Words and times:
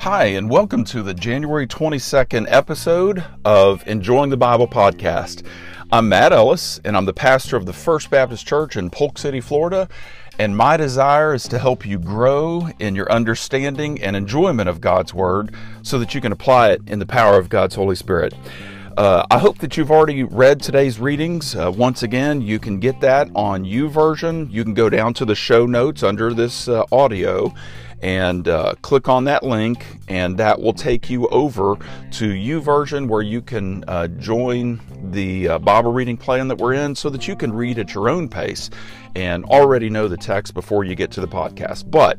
Hi, 0.00 0.26
and 0.26 0.48
welcome 0.48 0.84
to 0.84 1.02
the 1.02 1.14
January 1.14 1.66
22nd 1.66 2.46
episode 2.48 3.24
of 3.44 3.86
Enjoying 3.88 4.30
the 4.30 4.36
Bible 4.36 4.68
podcast. 4.68 5.44
I'm 5.90 6.08
Matt 6.08 6.32
Ellis, 6.32 6.80
and 6.84 6.96
I'm 6.96 7.06
the 7.06 7.12
pastor 7.12 7.56
of 7.56 7.66
the 7.66 7.72
First 7.72 8.08
Baptist 8.08 8.46
Church 8.46 8.76
in 8.76 8.90
Polk 8.90 9.18
City, 9.18 9.40
Florida. 9.40 9.88
And 10.38 10.56
my 10.56 10.76
desire 10.76 11.34
is 11.34 11.48
to 11.48 11.58
help 11.58 11.84
you 11.84 11.98
grow 11.98 12.68
in 12.78 12.94
your 12.94 13.10
understanding 13.10 14.00
and 14.00 14.14
enjoyment 14.14 14.68
of 14.68 14.80
God's 14.80 15.12
Word 15.12 15.52
so 15.82 15.98
that 15.98 16.14
you 16.14 16.20
can 16.20 16.30
apply 16.30 16.70
it 16.70 16.82
in 16.86 17.00
the 17.00 17.06
power 17.06 17.36
of 17.36 17.48
God's 17.48 17.74
Holy 17.74 17.96
Spirit. 17.96 18.32
Uh, 18.96 19.24
I 19.30 19.38
hope 19.38 19.58
that 19.58 19.76
you've 19.76 19.90
already 19.90 20.24
read 20.24 20.60
today's 20.60 20.98
readings. 20.98 21.54
Uh, 21.54 21.72
once 21.74 22.02
again, 22.02 22.42
you 22.42 22.58
can 22.58 22.80
get 22.80 23.00
that 23.00 23.30
on 23.36 23.64
YouVersion. 23.64 24.50
You 24.50 24.64
can 24.64 24.74
go 24.74 24.90
down 24.90 25.14
to 25.14 25.24
the 25.24 25.34
show 25.34 25.64
notes 25.64 26.02
under 26.02 26.34
this 26.34 26.66
uh, 26.66 26.84
audio 26.90 27.54
and 28.02 28.48
uh, 28.48 28.74
click 28.82 29.08
on 29.08 29.24
that 29.24 29.42
link, 29.42 29.84
and 30.08 30.36
that 30.38 30.60
will 30.60 30.72
take 30.72 31.08
you 31.08 31.28
over 31.28 31.76
to 32.12 32.32
YouVersion 32.32 33.06
where 33.08 33.22
you 33.22 33.42
can 33.42 33.84
uh, 33.86 34.08
join 34.08 34.80
the 35.12 35.48
uh, 35.48 35.58
Bible 35.58 35.92
reading 35.92 36.16
plan 36.16 36.48
that 36.48 36.58
we're 36.58 36.74
in 36.74 36.94
so 36.94 37.10
that 37.10 37.28
you 37.28 37.36
can 37.36 37.52
read 37.52 37.78
at 37.78 37.94
your 37.94 38.08
own 38.08 38.28
pace 38.28 38.70
and 39.14 39.44
already 39.44 39.88
know 39.88 40.08
the 40.08 40.16
text 40.16 40.52
before 40.54 40.84
you 40.84 40.94
get 40.94 41.10
to 41.12 41.20
the 41.20 41.28
podcast. 41.28 41.90
But 41.90 42.18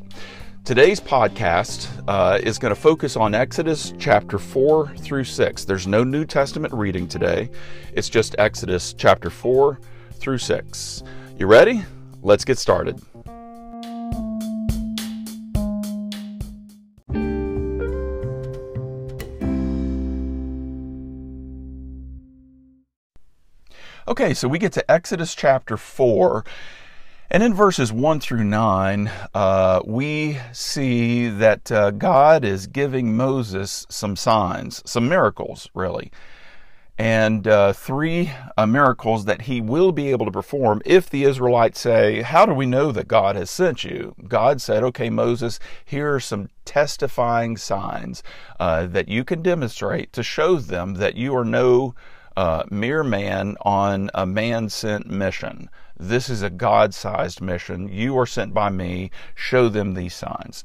Today's 0.63 0.99
podcast 0.99 1.89
uh, 2.07 2.37
is 2.37 2.59
going 2.59 2.73
to 2.73 2.79
focus 2.79 3.17
on 3.17 3.33
Exodus 3.33 3.95
chapter 3.97 4.37
4 4.37 4.95
through 4.97 5.23
6. 5.23 5.65
There's 5.65 5.87
no 5.87 6.03
New 6.03 6.23
Testament 6.23 6.71
reading 6.71 7.07
today, 7.07 7.49
it's 7.93 8.07
just 8.07 8.35
Exodus 8.37 8.93
chapter 8.93 9.31
4 9.31 9.79
through 10.13 10.37
6. 10.37 11.03
You 11.39 11.47
ready? 11.47 11.83
Let's 12.21 12.45
get 12.45 12.59
started. 12.59 13.01
Okay, 24.07 24.33
so 24.35 24.47
we 24.47 24.59
get 24.59 24.73
to 24.73 24.91
Exodus 24.91 25.33
chapter 25.33 25.75
4. 25.75 26.45
And 27.33 27.43
in 27.43 27.53
verses 27.53 27.93
1 27.93 28.19
through 28.19 28.43
9, 28.43 29.09
uh, 29.33 29.81
we 29.85 30.37
see 30.51 31.29
that 31.29 31.71
uh, 31.71 31.91
God 31.91 32.43
is 32.43 32.67
giving 32.67 33.15
Moses 33.15 33.87
some 33.89 34.17
signs, 34.17 34.83
some 34.85 35.07
miracles, 35.07 35.69
really. 35.73 36.11
And 36.97 37.47
uh, 37.47 37.71
three 37.71 38.33
uh, 38.57 38.65
miracles 38.65 39.23
that 39.25 39.43
he 39.43 39.61
will 39.61 39.93
be 39.93 40.11
able 40.11 40.25
to 40.25 40.31
perform 40.31 40.81
if 40.83 41.09
the 41.09 41.23
Israelites 41.23 41.79
say, 41.79 42.21
How 42.21 42.45
do 42.45 42.53
we 42.53 42.65
know 42.65 42.91
that 42.91 43.07
God 43.07 43.37
has 43.37 43.49
sent 43.49 43.85
you? 43.85 44.13
God 44.27 44.61
said, 44.61 44.83
Okay, 44.83 45.09
Moses, 45.09 45.57
here 45.85 46.15
are 46.15 46.19
some 46.19 46.49
testifying 46.65 47.55
signs 47.55 48.23
uh, 48.59 48.87
that 48.87 49.07
you 49.07 49.23
can 49.23 49.41
demonstrate 49.41 50.11
to 50.11 50.21
show 50.21 50.57
them 50.57 50.95
that 50.95 51.15
you 51.15 51.33
are 51.37 51.45
no 51.45 51.95
uh, 52.35 52.63
mere 52.69 53.05
man 53.05 53.55
on 53.61 54.11
a 54.13 54.25
man 54.25 54.67
sent 54.67 55.09
mission. 55.09 55.69
This 56.01 56.31
is 56.31 56.41
a 56.41 56.49
God 56.49 56.95
sized 56.95 57.41
mission. 57.41 57.87
You 57.87 58.17
are 58.17 58.25
sent 58.25 58.55
by 58.55 58.71
me. 58.71 59.11
Show 59.35 59.69
them 59.69 59.93
these 59.93 60.15
signs. 60.15 60.63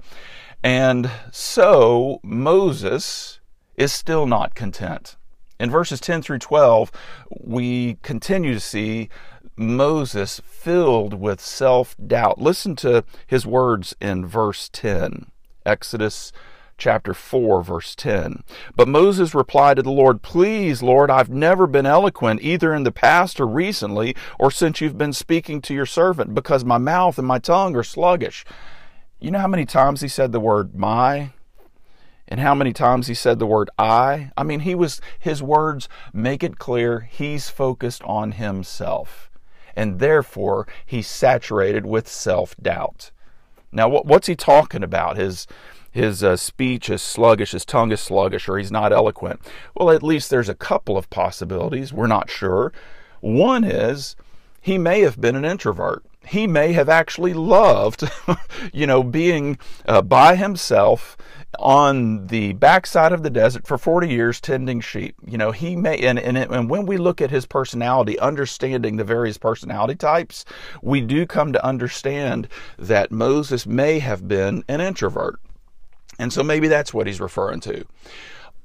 And 0.65 1.11
so 1.31 2.21
Moses 2.23 3.41
is 3.75 3.93
still 3.93 4.27
not 4.27 4.55
content. 4.55 5.17
In 5.61 5.71
verses 5.71 6.01
10 6.01 6.23
through 6.23 6.39
12, 6.39 6.91
we 7.39 7.99
continue 8.03 8.55
to 8.55 8.61
see 8.61 9.11
Moses 9.57 10.41
filled 10.47 11.13
with 11.13 11.43
self 11.43 11.95
doubt. 12.05 12.41
Listen 12.41 12.75
to 12.77 13.05
his 13.27 13.47
words 13.47 13.95
in 14.01 14.25
verse 14.25 14.71
10, 14.71 15.31
Exodus 15.67 16.33
chapter 16.79 17.15
4, 17.15 17.63
verse 17.63 17.95
10. 17.95 18.43
But 18.75 18.89
Moses 18.89 19.35
replied 19.35 19.77
to 19.77 19.83
the 19.83 19.91
Lord, 19.91 20.23
Please, 20.23 20.83
Lord, 20.83 21.11
I've 21.11 21.31
never 21.31 21.67
been 21.67 21.87
eloquent, 21.87 22.43
either 22.43 22.75
in 22.75 22.83
the 22.83 22.93
past 22.93 23.41
or 23.41 23.47
recently, 23.47 24.15
or 24.39 24.51
since 24.51 24.81
you've 24.81 24.99
been 24.99 25.13
speaking 25.13 25.61
to 25.63 25.75
your 25.75 25.87
servant, 25.87 26.35
because 26.35 26.65
my 26.65 26.79
mouth 26.79 27.19
and 27.19 27.27
my 27.27 27.39
tongue 27.39 27.77
are 27.77 27.83
sluggish. 27.83 28.45
You 29.19 29.31
know 29.31 29.39
how 29.39 29.49
many 29.49 29.65
times 29.65 30.03
he 30.03 30.09
said 30.09 30.33
the 30.33 30.41
word 30.41 30.75
my? 30.75 31.31
And 32.29 32.41
how 32.41 32.55
many 32.55 32.73
times 32.73 33.07
he 33.07 33.15
said 33.15 33.39
the 33.39 33.47
word 33.47 33.71
I? 33.79 34.33
I 34.37 34.43
mean, 34.43 34.61
he 34.61 34.75
was, 34.75 35.01
his 35.19 35.43
words 35.43 35.89
make 36.13 36.43
it 36.43 36.59
clear 36.59 37.09
he's 37.11 37.49
focused 37.49 38.03
on 38.03 38.33
himself. 38.33 39.31
And 39.77 40.01
therefore, 40.01 40.67
he's 40.85 41.07
saturated 41.07 41.87
with 41.87 42.09
self 42.09 42.57
doubt. 42.57 43.11
Now, 43.71 43.89
what's 43.89 44.27
he 44.27 44.35
talking 44.35 44.83
about? 44.83 45.17
His, 45.17 45.47
his 45.97 46.23
uh, 46.23 46.37
speech 46.37 46.91
is 46.91 47.01
sluggish, 47.01 47.53
his 47.53 47.65
tongue 47.65 47.91
is 47.91 48.01
sluggish, 48.01 48.49
or 48.49 48.59
he's 48.59 48.71
not 48.71 48.93
eloquent. 48.93 49.41
Well, 49.75 49.91
at 49.91 50.03
least 50.03 50.29
there's 50.29 50.49
a 50.49 50.55
couple 50.55 50.99
of 50.99 51.09
possibilities. 51.09 51.93
We're 51.93 52.07
not 52.07 52.29
sure. 52.29 52.73
One 53.21 53.65
is 53.65 54.15
he 54.61 54.77
may 54.77 55.01
have 55.01 55.21
been 55.21 55.37
an 55.37 55.45
introvert. 55.45 56.05
He 56.27 56.47
may 56.47 56.73
have 56.73 56.89
actually 56.91 57.33
loved, 57.33 58.05
you 58.73 58.87
know, 58.87 59.03
being 59.03 59.59
uh, 59.87 60.03
by 60.03 60.37
himself 60.37 61.17
on 61.59 62.27
the 62.27 62.53
backside 62.53 63.13
of 63.13 63.23
the 63.23 63.31
desert 63.31 63.67
for 63.67 63.79
40 63.79 64.09
years 64.09 64.41
tending 64.41 64.81
sheep. 64.81 65.15
You 65.27 65.39
know, 65.39 65.53
he 65.53 65.77
may, 65.77 65.99
and, 66.01 66.19
and, 66.19 66.37
and 66.37 66.69
when 66.69 66.85
we 66.85 66.99
look 66.99 67.23
at 67.23 67.31
his 67.31 67.47
personality, 67.47 68.19
understanding 68.19 68.97
the 68.97 69.05
various 69.05 69.39
personality 69.39 69.95
types, 69.95 70.45
we 70.83 71.01
do 71.01 71.25
come 71.25 71.55
to 71.55 71.65
understand 71.65 72.49
that 72.79 73.11
Moses 73.11 73.67
may 73.67 74.01
have 74.01 74.29
been 74.29 74.63
an 74.69 74.83
introvert. 74.83 75.41
And 76.19 76.33
so 76.33 76.43
maybe 76.43 76.69
that's 76.69 76.95
what 76.95 77.07
he's 77.07 77.21
referring 77.21 77.61
to. 77.61 77.85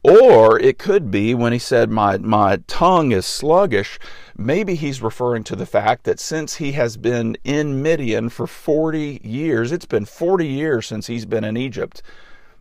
Or 0.03 0.59
it 0.59 0.79
could 0.79 1.11
be 1.11 1.35
when 1.35 1.53
he 1.53 1.59
said, 1.59 1.91
my, 1.91 2.17
my 2.17 2.57
tongue 2.65 3.11
is 3.11 3.25
sluggish, 3.27 3.99
maybe 4.35 4.73
he's 4.73 5.01
referring 5.01 5.43
to 5.43 5.55
the 5.55 5.67
fact 5.67 6.05
that 6.05 6.19
since 6.19 6.55
he 6.55 6.71
has 6.71 6.97
been 6.97 7.37
in 7.43 7.83
Midian 7.83 8.29
for 8.29 8.47
40 8.47 9.21
years, 9.23 9.71
it's 9.71 9.85
been 9.85 10.05
40 10.05 10.47
years 10.47 10.87
since 10.87 11.05
he's 11.05 11.27
been 11.27 11.43
in 11.43 11.55
Egypt, 11.55 12.01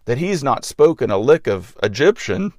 that 0.05 0.19
he's 0.19 0.45
not 0.45 0.67
spoken 0.67 1.11
a 1.11 1.17
lick 1.17 1.47
of 1.47 1.78
Egyptian 1.83 2.53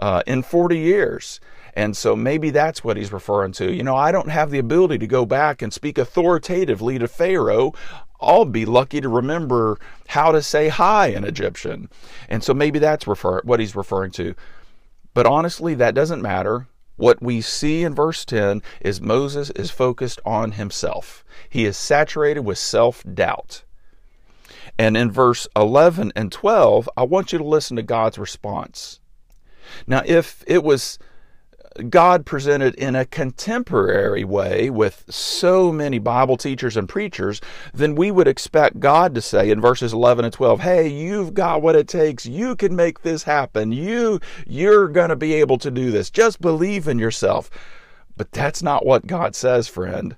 uh, 0.00 0.22
in 0.26 0.42
40 0.42 0.78
years. 0.78 1.38
And 1.74 1.96
so 1.96 2.16
maybe 2.16 2.50
that's 2.50 2.82
what 2.82 2.96
he's 2.96 3.12
referring 3.12 3.52
to. 3.52 3.72
You 3.72 3.84
know, 3.84 3.96
I 3.96 4.10
don't 4.10 4.30
have 4.30 4.50
the 4.50 4.58
ability 4.58 4.98
to 4.98 5.06
go 5.06 5.24
back 5.24 5.62
and 5.62 5.72
speak 5.72 5.96
authoritatively 5.96 6.98
to 6.98 7.06
Pharaoh 7.06 7.72
I'll 8.24 8.44
be 8.44 8.64
lucky 8.64 9.00
to 9.00 9.08
remember 9.08 9.78
how 10.08 10.32
to 10.32 10.42
say 10.42 10.68
hi 10.68 11.08
in 11.08 11.24
Egyptian. 11.24 11.88
And 12.28 12.42
so 12.42 12.54
maybe 12.54 12.78
that's 12.78 13.06
refer- 13.06 13.42
what 13.42 13.60
he's 13.60 13.76
referring 13.76 14.10
to. 14.12 14.34
But 15.12 15.26
honestly, 15.26 15.74
that 15.74 15.94
doesn't 15.94 16.22
matter. 16.22 16.66
What 16.96 17.22
we 17.22 17.40
see 17.40 17.82
in 17.82 17.94
verse 17.94 18.24
10 18.24 18.62
is 18.80 19.00
Moses 19.00 19.50
is 19.50 19.70
focused 19.70 20.20
on 20.24 20.52
himself. 20.52 21.24
He 21.48 21.64
is 21.64 21.76
saturated 21.76 22.40
with 22.40 22.58
self 22.58 23.02
doubt. 23.02 23.64
And 24.78 24.96
in 24.96 25.10
verse 25.10 25.46
11 25.56 26.12
and 26.16 26.32
12, 26.32 26.88
I 26.96 27.04
want 27.04 27.32
you 27.32 27.38
to 27.38 27.44
listen 27.44 27.76
to 27.76 27.82
God's 27.82 28.18
response. 28.18 29.00
Now, 29.86 30.02
if 30.04 30.44
it 30.46 30.62
was 30.62 30.98
God 31.90 32.24
presented 32.24 32.74
in 32.76 32.94
a 32.94 33.04
contemporary 33.04 34.24
way 34.24 34.70
with 34.70 35.04
so 35.08 35.72
many 35.72 35.98
Bible 35.98 36.36
teachers 36.36 36.76
and 36.76 36.88
preachers, 36.88 37.40
then 37.72 37.94
we 37.94 38.10
would 38.10 38.28
expect 38.28 38.78
God 38.78 39.14
to 39.14 39.20
say 39.20 39.50
in 39.50 39.60
verses 39.60 39.92
11 39.92 40.24
and 40.24 40.32
12, 40.32 40.60
"Hey, 40.60 40.86
you've 40.86 41.34
got 41.34 41.62
what 41.62 41.74
it 41.74 41.88
takes. 41.88 42.26
You 42.26 42.54
can 42.54 42.76
make 42.76 43.02
this 43.02 43.24
happen. 43.24 43.72
You 43.72 44.20
you're 44.46 44.88
going 44.88 45.08
to 45.08 45.16
be 45.16 45.34
able 45.34 45.58
to 45.58 45.70
do 45.70 45.90
this. 45.90 46.10
Just 46.10 46.40
believe 46.40 46.86
in 46.86 46.98
yourself." 46.98 47.50
But 48.16 48.30
that's 48.30 48.62
not 48.62 48.86
what 48.86 49.06
God 49.06 49.34
says, 49.34 49.66
friend. 49.66 50.16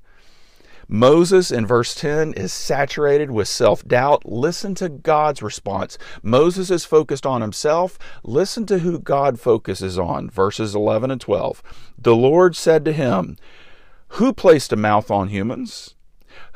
Moses 0.88 1.50
in 1.50 1.66
verse 1.66 1.94
10 1.94 2.32
is 2.34 2.52
saturated 2.52 3.30
with 3.30 3.48
self 3.48 3.84
doubt. 3.84 4.24
Listen 4.24 4.74
to 4.76 4.88
God's 4.88 5.42
response. 5.42 5.98
Moses 6.22 6.70
is 6.70 6.84
focused 6.84 7.26
on 7.26 7.40
himself. 7.40 7.98
Listen 8.22 8.66
to 8.66 8.78
who 8.78 8.98
God 9.00 9.40
focuses 9.40 9.98
on. 9.98 10.30
Verses 10.30 10.74
11 10.74 11.10
and 11.10 11.20
12. 11.20 11.62
The 11.98 12.14
Lord 12.14 12.54
said 12.54 12.84
to 12.84 12.92
him, 12.92 13.36
Who 14.10 14.32
placed 14.32 14.72
a 14.72 14.76
mouth 14.76 15.10
on 15.10 15.28
humans? 15.28 15.94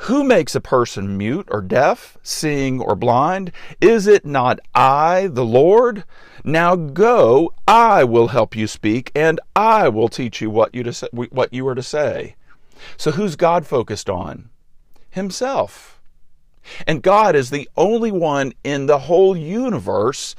Who 0.05 0.25
makes 0.25 0.55
a 0.55 0.61
person 0.61 1.17
mute 1.17 1.49
or 1.51 1.61
deaf, 1.61 2.17
seeing 2.23 2.81
or 2.81 2.95
blind? 2.95 3.51
Is 3.81 4.07
it 4.07 4.25
not 4.25 4.61
I, 4.75 5.29
the 5.31 5.45
Lord? 5.45 6.05
Now 6.45 6.77
go, 6.77 7.53
I 7.67 8.05
will 8.05 8.29
help 8.29 8.55
you 8.55 8.67
speak, 8.67 9.11
and 9.15 9.41
I 9.57 9.89
will 9.89 10.09
teach 10.09 10.41
you 10.41 10.51
what 10.51 10.75
you, 10.75 10.83
to 10.85 10.93
say, 10.93 11.09
what 11.13 11.53
you 11.53 11.67
are 11.69 11.75
to 11.75 11.83
say. 11.83 12.37
So 12.97 13.13
who's 13.13 13.37
God 13.37 13.67
focused 13.67 14.11
on? 14.11 14.51
Himself. 15.11 16.01
And 16.87 17.03
God 17.03 17.35
is 17.35 17.51
the 17.51 17.69
only 17.77 18.13
one 18.13 18.53
in 18.63 18.87
the 18.87 19.01
whole 19.01 19.37
universe 19.37 20.35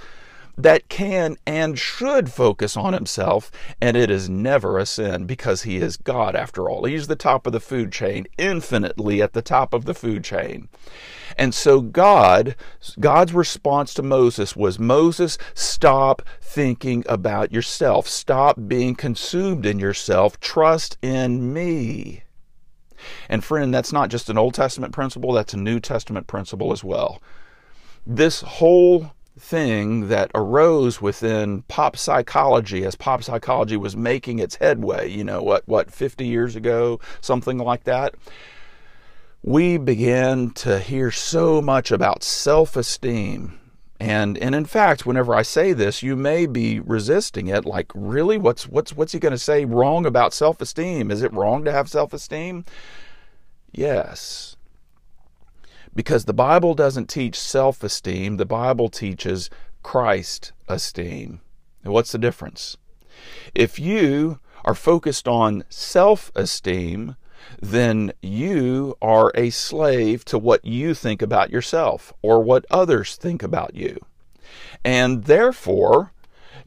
that 0.57 0.89
can 0.89 1.38
and 1.45 1.79
should 1.79 2.31
focus 2.31 2.77
on 2.77 2.93
himself, 2.93 3.51
and 3.79 3.97
it 3.97 4.11
is 4.11 4.29
never 4.29 4.77
a 4.77 4.85
sin 4.85 5.25
because 5.25 5.63
he 5.63 5.77
is 5.77 5.97
God 5.97 6.35
after 6.35 6.69
all. 6.69 6.85
He's 6.85 7.07
the 7.07 7.15
top 7.15 7.47
of 7.47 7.53
the 7.53 7.59
food 7.59 7.91
chain, 7.91 8.27
infinitely 8.38 9.21
at 9.21 9.33
the 9.33 9.41
top 9.41 9.73
of 9.73 9.85
the 9.85 9.93
food 9.93 10.23
chain. 10.23 10.69
And 11.38 11.53
so 11.53 11.81
God, 11.81 12.55
God's 12.99 13.33
response 13.33 13.93
to 13.95 14.03
Moses 14.03 14.55
was 14.55 14.77
Moses, 14.77 15.38
stop 15.53 16.21
thinking 16.41 17.03
about 17.07 17.51
yourself. 17.51 18.07
Stop 18.07 18.57
being 18.67 18.95
consumed 18.95 19.65
in 19.65 19.79
yourself. 19.79 20.39
Trust 20.39 20.97
in 21.01 21.53
me. 21.53 22.23
And 23.30 23.44
friend, 23.44 23.74
that's 23.74 23.94
not 23.94 24.09
just 24.09 24.30
an 24.30 24.38
Old 24.38 24.53
Testament 24.53 24.94
principle, 24.94 25.33
that's 25.33 25.53
a 25.53 25.57
New 25.57 25.80
Testament 25.80 26.27
principle 26.27 26.71
as 26.71 26.83
well. 26.83 27.21
This 28.06 28.42
whole 28.42 29.12
thing 29.39 30.09
that 30.09 30.30
arose 30.36 31.01
within 31.01 31.63
pop 31.63 31.95
psychology 31.95 32.83
as 32.86 32.95
pop 32.95 33.24
psychology 33.24 33.77
was 33.77 33.95
making 33.95 34.39
its 34.39 34.56
headway, 34.56 35.09
you 35.09 35.24
know, 35.24 35.42
what 35.42 35.68
what 35.68 35.92
50 35.92 36.25
years 36.25 36.56
ago, 36.56 37.00
something 37.21 37.57
like 37.57 37.83
that. 37.86 38.15
We 39.44 39.77
began 39.77 40.51
to 40.51 40.80
hear 40.80 41.09
so 41.09 41.62
much 41.62 41.92
about 41.92 42.24
self-esteem. 42.24 43.60
And 44.01 44.38
and 44.39 44.56
in 44.56 44.65
fact, 44.65 45.06
whenever 45.06 45.36
I 45.36 45.44
say 45.44 45.74
this, 45.74 46.01
you 46.01 46.15
may 46.15 46.45
be 46.48 46.80
resisting 46.80 47.48
it 47.48 47.65
like, 47.65 47.92
really? 47.94 48.38
What's 48.38 48.68
what's 48.68 48.94
what's 48.94 49.12
he 49.12 49.19
going 49.19 49.31
to 49.31 49.38
say 49.38 49.63
wrong 49.65 50.06
about 50.06 50.33
self-esteem? 50.33 51.12
Is 51.12 51.21
it 51.21 51.33
wrong 51.33 51.63
to 51.65 51.71
have 51.71 51.89
self-esteem? 51.89 52.65
Yes 53.71 54.56
because 55.95 56.25
the 56.25 56.33
Bible 56.33 56.74
doesn't 56.74 57.09
teach 57.09 57.39
self 57.39 57.83
esteem, 57.83 58.38
the 58.38 58.45
Bible 58.45 58.89
teaches 58.89 59.50
Christ 59.83 60.53
esteem. 60.68 61.42
what's 61.83 62.12
the 62.12 62.18
difference? 62.18 62.77
If 63.53 63.80
you 63.80 64.39
are 64.63 64.75
focused 64.75 65.27
on 65.27 65.63
self 65.69 66.31
esteem, 66.36 67.15
then 67.61 68.13
you 68.21 68.95
are 69.01 69.31
a 69.35 69.49
slave 69.49 70.25
to 70.25 70.38
what 70.38 70.63
you 70.65 70.93
think 70.93 71.21
about 71.21 71.49
yourself 71.49 72.13
or 72.21 72.41
what 72.41 72.65
others 72.69 73.15
think 73.15 73.43
about 73.43 73.75
you. 73.75 73.99
And 74.83 75.25
therefore, 75.25 76.11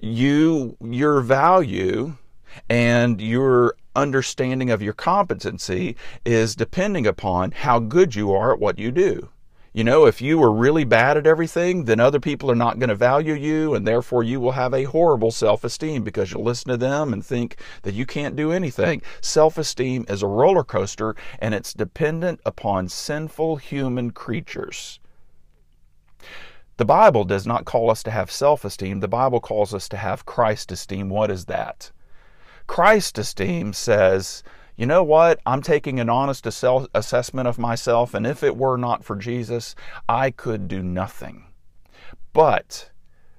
you 0.00 0.76
your 0.80 1.20
value 1.20 2.16
and 2.68 3.20
your 3.20 3.76
understanding 3.96 4.70
of 4.70 4.82
your 4.82 4.92
competency 4.92 5.96
is 6.24 6.56
depending 6.56 7.06
upon 7.06 7.52
how 7.52 7.78
good 7.78 8.14
you 8.14 8.32
are 8.32 8.52
at 8.52 8.60
what 8.60 8.78
you 8.78 8.90
do. 8.90 9.28
You 9.76 9.82
know, 9.82 10.06
if 10.06 10.22
you 10.22 10.40
are 10.40 10.52
really 10.52 10.84
bad 10.84 11.16
at 11.16 11.26
everything, 11.26 11.86
then 11.86 11.98
other 11.98 12.20
people 12.20 12.48
are 12.48 12.54
not 12.54 12.78
going 12.78 12.90
to 12.90 12.94
value 12.94 13.34
you, 13.34 13.74
and 13.74 13.84
therefore 13.84 14.22
you 14.22 14.38
will 14.38 14.52
have 14.52 14.72
a 14.72 14.84
horrible 14.84 15.32
self 15.32 15.64
esteem 15.64 16.04
because 16.04 16.30
you'll 16.30 16.44
listen 16.44 16.70
to 16.70 16.76
them 16.76 17.12
and 17.12 17.26
think 17.26 17.56
that 17.82 17.92
you 17.92 18.06
can't 18.06 18.36
do 18.36 18.52
anything. 18.52 19.02
Self 19.20 19.58
esteem 19.58 20.06
is 20.08 20.22
a 20.22 20.28
roller 20.28 20.62
coaster, 20.62 21.16
and 21.40 21.54
it's 21.54 21.74
dependent 21.74 22.38
upon 22.46 22.88
sinful 22.88 23.56
human 23.56 24.12
creatures. 24.12 25.00
The 26.76 26.84
Bible 26.84 27.24
does 27.24 27.44
not 27.44 27.64
call 27.64 27.90
us 27.90 28.04
to 28.04 28.12
have 28.12 28.30
self 28.30 28.64
esteem, 28.64 29.00
the 29.00 29.08
Bible 29.08 29.40
calls 29.40 29.74
us 29.74 29.88
to 29.88 29.96
have 29.96 30.24
Christ 30.24 30.70
esteem. 30.70 31.08
What 31.08 31.32
is 31.32 31.46
that? 31.46 31.90
Christ 32.68 33.18
esteem 33.18 33.72
says, 33.72 34.44
you 34.76 34.86
know 34.86 35.02
what? 35.02 35.40
I'm 35.46 35.62
taking 35.62 36.00
an 36.00 36.10
honest 36.10 36.46
assessment 36.46 37.48
of 37.48 37.58
myself, 37.58 38.12
and 38.14 38.26
if 38.26 38.42
it 38.42 38.56
were 38.56 38.76
not 38.76 39.04
for 39.04 39.16
Jesus, 39.16 39.74
I 40.08 40.30
could 40.30 40.66
do 40.66 40.82
nothing. 40.82 41.46
But 42.32 42.90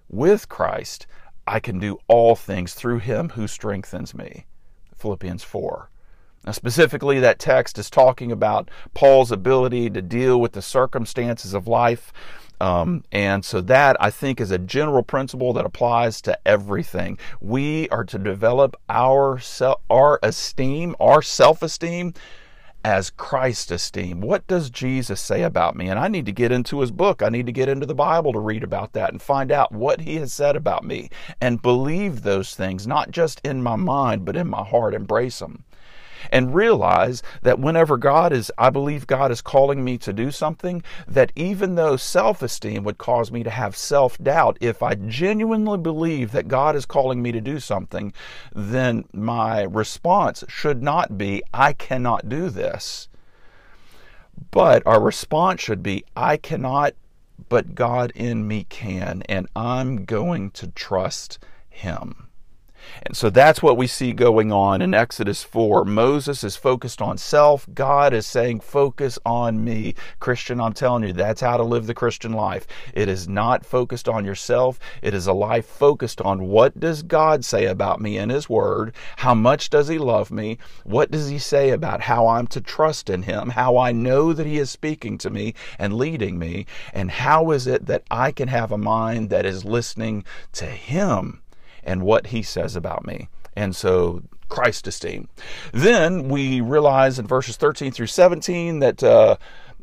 with 0.08 0.48
Christ, 0.48 1.08
I 1.46 1.60
can 1.60 1.78
do 1.80 2.00
all 2.08 2.36
things 2.36 2.74
through 2.74 3.00
him 3.00 3.30
who 3.30 3.48
strengthens 3.48 4.14
me. 4.14 4.46
Philippians 4.96 5.44
4. 5.44 5.90
Now, 6.46 6.52
specifically, 6.54 7.20
that 7.20 7.40
text 7.40 7.78
is 7.78 7.90
talking 7.90 8.32
about 8.32 8.70
Paul's 8.94 9.32
ability 9.32 9.90
to 9.90 10.02
deal 10.02 10.40
with 10.40 10.54
the 10.54 10.62
circumstances 10.62 11.54
of 11.54 11.68
life 11.68 12.14
um, 12.62 13.04
and 13.12 13.44
so 13.44 13.62
that 13.62 13.98
I 14.00 14.10
think 14.10 14.40
is 14.40 14.52
a 14.52 14.58
general 14.58 15.04
principle 15.04 15.54
that 15.54 15.66
applies 15.66 16.22
to 16.22 16.38
everything. 16.48 17.18
We 17.42 17.90
are 17.90 18.04
to 18.06 18.18
develop 18.18 18.76
our 18.90 19.40
self, 19.40 19.82
our 19.90 20.20
esteem, 20.24 20.96
our 21.00 21.22
self-esteem 21.22 22.14
as 22.86 23.10
Christ 23.10 23.72
esteem. 23.72 24.22
What 24.22 24.46
does 24.46 24.70
Jesus 24.70 25.20
say 25.20 25.42
about 25.42 25.76
me? 25.76 25.90
And 25.90 25.98
I 25.98 26.08
need 26.08 26.28
to 26.28 26.32
get 26.32 26.52
into 26.52 26.82
his 26.82 26.92
book. 26.92 27.24
I 27.24 27.30
need 27.30 27.48
to 27.48 27.52
get 27.52 27.68
into 27.68 27.88
the 27.88 27.96
Bible 27.96 28.32
to 28.34 28.40
read 28.40 28.64
about 28.64 28.94
that 28.94 29.12
and 29.12 29.20
find 29.20 29.52
out 29.52 29.72
what 29.72 30.02
he 30.02 30.18
has 30.18 30.32
said 30.32 30.56
about 30.56 30.84
me 30.84 31.10
and 31.42 31.64
believe 31.64 32.22
those 32.22 32.54
things, 32.54 32.86
not 32.86 33.10
just 33.10 33.42
in 33.44 33.64
my 33.64 33.76
mind, 33.76 34.24
but 34.24 34.36
in 34.36 34.48
my 34.48 34.64
heart. 34.64 34.94
Embrace 34.94 35.40
them 35.40 35.64
and 36.32 36.56
realize 36.56 37.24
that 37.42 37.60
whenever 37.60 37.98
God 37.98 38.32
is, 38.34 38.52
I 38.58 38.70
believe 38.70 39.08
God 39.08 39.32
is 39.32 39.42
calling 39.42 39.84
me 39.84 39.98
to 40.00 40.14
do 40.14 40.32
something, 40.32 40.84
that 41.08 41.32
even 41.36 41.76
though 41.76 41.98
self 41.98 42.42
esteem 42.42 42.84
would 42.84 42.98
cause 42.98 43.32
me 43.32 43.44
to 43.44 43.50
have 43.50 43.76
self 43.76 44.18
doubt, 44.18 44.58
if 44.62 44.84
I 44.84 44.96
genuinely 44.96 45.78
believe 45.78 46.32
that 46.32 46.48
God 46.48 46.76
is 46.76 46.86
calling 46.86 47.22
me 47.22 47.32
to 47.32 47.42
do 47.42 47.60
something, 47.60 48.14
then 48.54 49.06
my 49.14 49.64
response 49.64 50.44
should 50.48 50.82
not 50.82 51.18
be, 51.18 51.44
I 51.54 51.74
cannot 51.74 52.30
do 52.30 52.50
this. 52.50 53.08
But 54.52 54.84
our 54.86 55.02
response 55.02 55.62
should 55.62 55.82
be, 55.82 56.04
I 56.16 56.38
cannot, 56.38 56.94
but 57.50 57.76
God 57.76 58.12
in 58.16 58.48
me 58.48 58.66
can, 58.66 59.24
and 59.30 59.48
I'm 59.56 60.06
going 60.06 60.52
to 60.52 60.68
trust 60.68 61.40
Him. 61.70 62.25
And 63.04 63.16
so 63.16 63.30
that's 63.30 63.62
what 63.62 63.78
we 63.78 63.88
see 63.88 64.14
going 64.14 64.52
on 64.52 64.82
in 64.82 64.94
Exodus 64.94 65.44
4. 65.44 65.86
Moses 65.86 66.44
is 66.44 66.56
focused 66.56 67.02
on 67.02 67.18
self. 67.18 67.68
God 67.74 68.14
is 68.14 68.26
saying, 68.26 68.62
Focus 68.62 69.20
on 69.26 69.64
me. 69.64 69.96
Christian, 70.20 70.60
I'm 70.60 70.74
telling 70.74 71.04
you, 71.04 71.14
that's 71.14 71.42
how 71.42 71.58
to 71.58 71.64
live 71.64 71.88
the 71.88 71.94
Christian 71.94 72.34
life. 72.34 72.68
It 72.94 73.08
is 73.08 73.28
not 73.28 73.66
focused 73.66 74.10
on 74.10 74.26
yourself. 74.26 74.80
It 75.02 75.14
is 75.14 75.28
a 75.28 75.34
life 75.34 75.66
focused 75.66 76.22
on 76.22 76.48
what 76.48 76.80
does 76.80 77.04
God 77.04 77.46
say 77.46 77.66
about 77.66 78.02
me 78.02 78.18
in 78.18 78.30
His 78.30 78.50
Word? 78.50 78.96
How 79.18 79.34
much 79.34 79.70
does 79.70 79.88
He 79.88 79.98
love 79.98 80.32
me? 80.32 80.58
What 80.84 81.12
does 81.12 81.30
He 81.30 81.38
say 81.38 81.70
about 81.70 82.02
how 82.02 82.28
I'm 82.28 82.48
to 82.48 82.62
trust 82.62 83.10
in 83.10 83.24
Him? 83.24 83.50
How 83.50 83.78
I 83.78 83.92
know 83.92 84.34
that 84.34 84.46
He 84.46 84.58
is 84.58 84.70
speaking 84.70 85.18
to 85.20 85.30
me 85.30 85.54
and 85.78 85.94
leading 85.94 86.40
me? 86.40 86.66
And 86.94 87.12
how 87.12 87.52
is 87.52 87.68
it 87.68 87.86
that 87.86 88.04
I 88.10 88.32
can 88.32 88.48
have 88.48 88.72
a 88.72 88.78
mind 88.78 89.30
that 89.30 89.46
is 89.46 89.66
listening 89.66 90.24
to 90.54 90.66
Him? 90.66 91.42
And 91.86 92.02
what 92.02 92.28
he 92.28 92.42
says 92.42 92.76
about 92.76 93.06
me. 93.06 93.30
And 93.56 93.76
so 93.76 94.24
Christ 94.50 94.88
esteem. 94.88 95.28
Then 95.72 96.30
we 96.30 96.62
realize 96.62 97.20
in 97.20 97.28
verses 97.28 97.58
13 97.58 97.92
through 97.92 98.08
17 98.08 98.80
that. 98.80 99.04
Uh, 99.04 99.38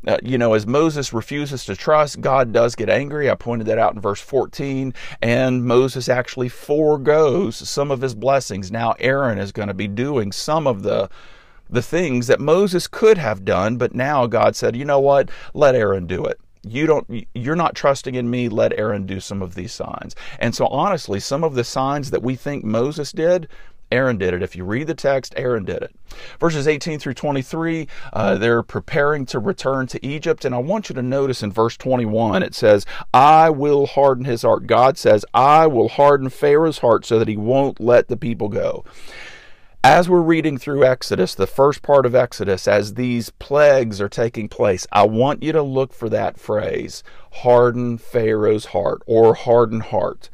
uh, 0.05 0.17
you 0.21 0.37
know, 0.37 0.53
as 0.53 0.67
Moses 0.67 1.13
refuses 1.13 1.63
to 1.63 1.77
trust, 1.77 2.19
God 2.19 2.51
does 2.51 2.75
get 2.75 2.89
angry. 2.89 3.29
I 3.29 3.35
pointed 3.35 3.67
that 3.67 3.77
out 3.77 3.95
in 3.95 4.01
verse 4.01 4.19
14. 4.19 4.93
And 5.21 5.63
Moses 5.63 6.09
actually 6.09 6.49
foregoes 6.49 7.55
some 7.55 7.89
of 7.89 8.01
his 8.01 8.13
blessings. 8.13 8.69
Now, 8.69 8.95
Aaron 8.99 9.37
is 9.37 9.53
going 9.53 9.69
to 9.69 9.73
be 9.73 9.87
doing 9.87 10.33
some 10.33 10.67
of 10.67 10.83
the 10.83 11.09
the 11.69 11.81
things 11.81 12.27
that 12.27 12.41
Moses 12.41 12.85
could 12.85 13.17
have 13.17 13.45
done, 13.45 13.77
but 13.77 13.95
now 13.95 14.27
God 14.27 14.57
said, 14.57 14.75
you 14.75 14.83
know 14.83 14.99
what? 14.99 15.31
Let 15.53 15.73
Aaron 15.73 16.05
do 16.05 16.25
it 16.25 16.37
you 16.65 16.85
don't 16.85 17.27
you're 17.33 17.55
not 17.55 17.75
trusting 17.75 18.15
in 18.15 18.29
me 18.29 18.47
let 18.47 18.77
aaron 18.79 19.05
do 19.05 19.19
some 19.19 19.41
of 19.41 19.55
these 19.55 19.73
signs 19.73 20.15
and 20.39 20.55
so 20.55 20.65
honestly 20.67 21.19
some 21.19 21.43
of 21.43 21.55
the 21.55 21.63
signs 21.63 22.11
that 22.11 22.23
we 22.23 22.35
think 22.35 22.63
moses 22.63 23.11
did 23.11 23.47
Aaron 23.93 24.17
did 24.17 24.33
it. 24.33 24.41
If 24.41 24.55
you 24.55 24.65
read 24.65 24.87
the 24.87 24.95
text, 24.95 25.35
Aaron 25.37 25.65
did 25.65 25.83
it. 25.83 25.95
Verses 26.39 26.67
18 26.67 26.97
through 26.97 27.13
23, 27.13 27.87
uh, 28.11 28.35
they're 28.35 28.63
preparing 28.63 29.25
to 29.27 29.37
return 29.37 29.85
to 29.87 30.03
Egypt. 30.03 30.45
And 30.45 30.55
I 30.55 30.57
want 30.57 30.89
you 30.89 30.95
to 30.95 31.03
notice 31.03 31.43
in 31.43 31.51
verse 31.51 31.77
21, 31.77 32.41
it 32.41 32.55
says, 32.55 32.87
I 33.13 33.51
will 33.51 33.85
harden 33.85 34.25
his 34.25 34.41
heart. 34.41 34.65
God 34.65 34.97
says, 34.97 35.25
I 35.31 35.67
will 35.67 35.89
harden 35.89 36.29
Pharaoh's 36.29 36.79
heart 36.79 37.05
so 37.05 37.19
that 37.19 37.27
he 37.27 37.37
won't 37.37 37.79
let 37.79 38.07
the 38.07 38.17
people 38.17 38.49
go 38.49 38.83
as 39.83 40.07
we're 40.07 40.21
reading 40.21 40.57
through 40.57 40.85
Exodus, 40.85 41.35
the 41.35 41.45
first 41.45 41.81
part 41.81 42.05
of 42.05 42.15
Exodus, 42.15 42.69
as 42.69 42.93
these 42.93 43.31
plagues 43.31 43.99
are 43.99 44.07
taking 44.07 44.47
place, 44.47 44.87
I 44.93 45.03
want 45.03 45.43
you 45.43 45.51
to 45.51 45.61
look 45.61 45.91
for 45.93 46.07
that 46.07 46.39
phrase, 46.39 47.03
harden 47.33 47.97
Pharaoh's 47.97 48.65
heart 48.67 49.01
or 49.05 49.35
harden 49.35 49.81
heart. 49.81 50.29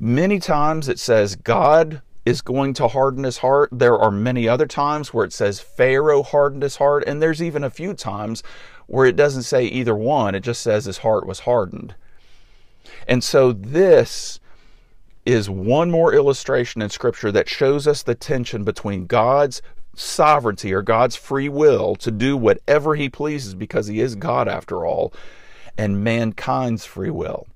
Many 0.00 0.40
times 0.40 0.88
it 0.88 0.98
says 0.98 1.36
God 1.36 2.02
is 2.26 2.42
going 2.42 2.74
to 2.74 2.88
harden 2.88 3.22
his 3.22 3.38
heart. 3.38 3.68
There 3.70 3.96
are 3.96 4.10
many 4.10 4.48
other 4.48 4.66
times 4.66 5.14
where 5.14 5.24
it 5.24 5.32
says 5.32 5.60
Pharaoh 5.60 6.24
hardened 6.24 6.64
his 6.64 6.76
heart, 6.76 7.04
and 7.06 7.22
there's 7.22 7.42
even 7.42 7.62
a 7.62 7.70
few 7.70 7.94
times 7.94 8.42
where 8.88 9.06
it 9.06 9.14
doesn't 9.14 9.44
say 9.44 9.64
either 9.64 9.94
one, 9.94 10.34
it 10.34 10.40
just 10.40 10.60
says 10.60 10.86
his 10.86 10.98
heart 10.98 11.24
was 11.24 11.40
hardened. 11.40 11.94
And 13.06 13.22
so 13.22 13.52
this 13.52 14.40
is 15.30 15.48
one 15.48 15.90
more 15.90 16.12
illustration 16.12 16.82
in 16.82 16.90
Scripture 16.90 17.32
that 17.32 17.48
shows 17.48 17.86
us 17.86 18.02
the 18.02 18.14
tension 18.14 18.64
between 18.64 19.06
God's 19.06 19.62
sovereignty 19.94 20.72
or 20.72 20.82
God's 20.82 21.16
free 21.16 21.48
will 21.48 21.96
to 21.96 22.10
do 22.10 22.36
whatever 22.36 22.94
He 22.94 23.08
pleases 23.08 23.54
because 23.54 23.86
He 23.86 24.00
is 24.00 24.14
God 24.14 24.48
after 24.48 24.84
all, 24.84 25.12
and 25.78 26.04
mankind's 26.04 26.84
free 26.84 27.10
will. 27.10 27.46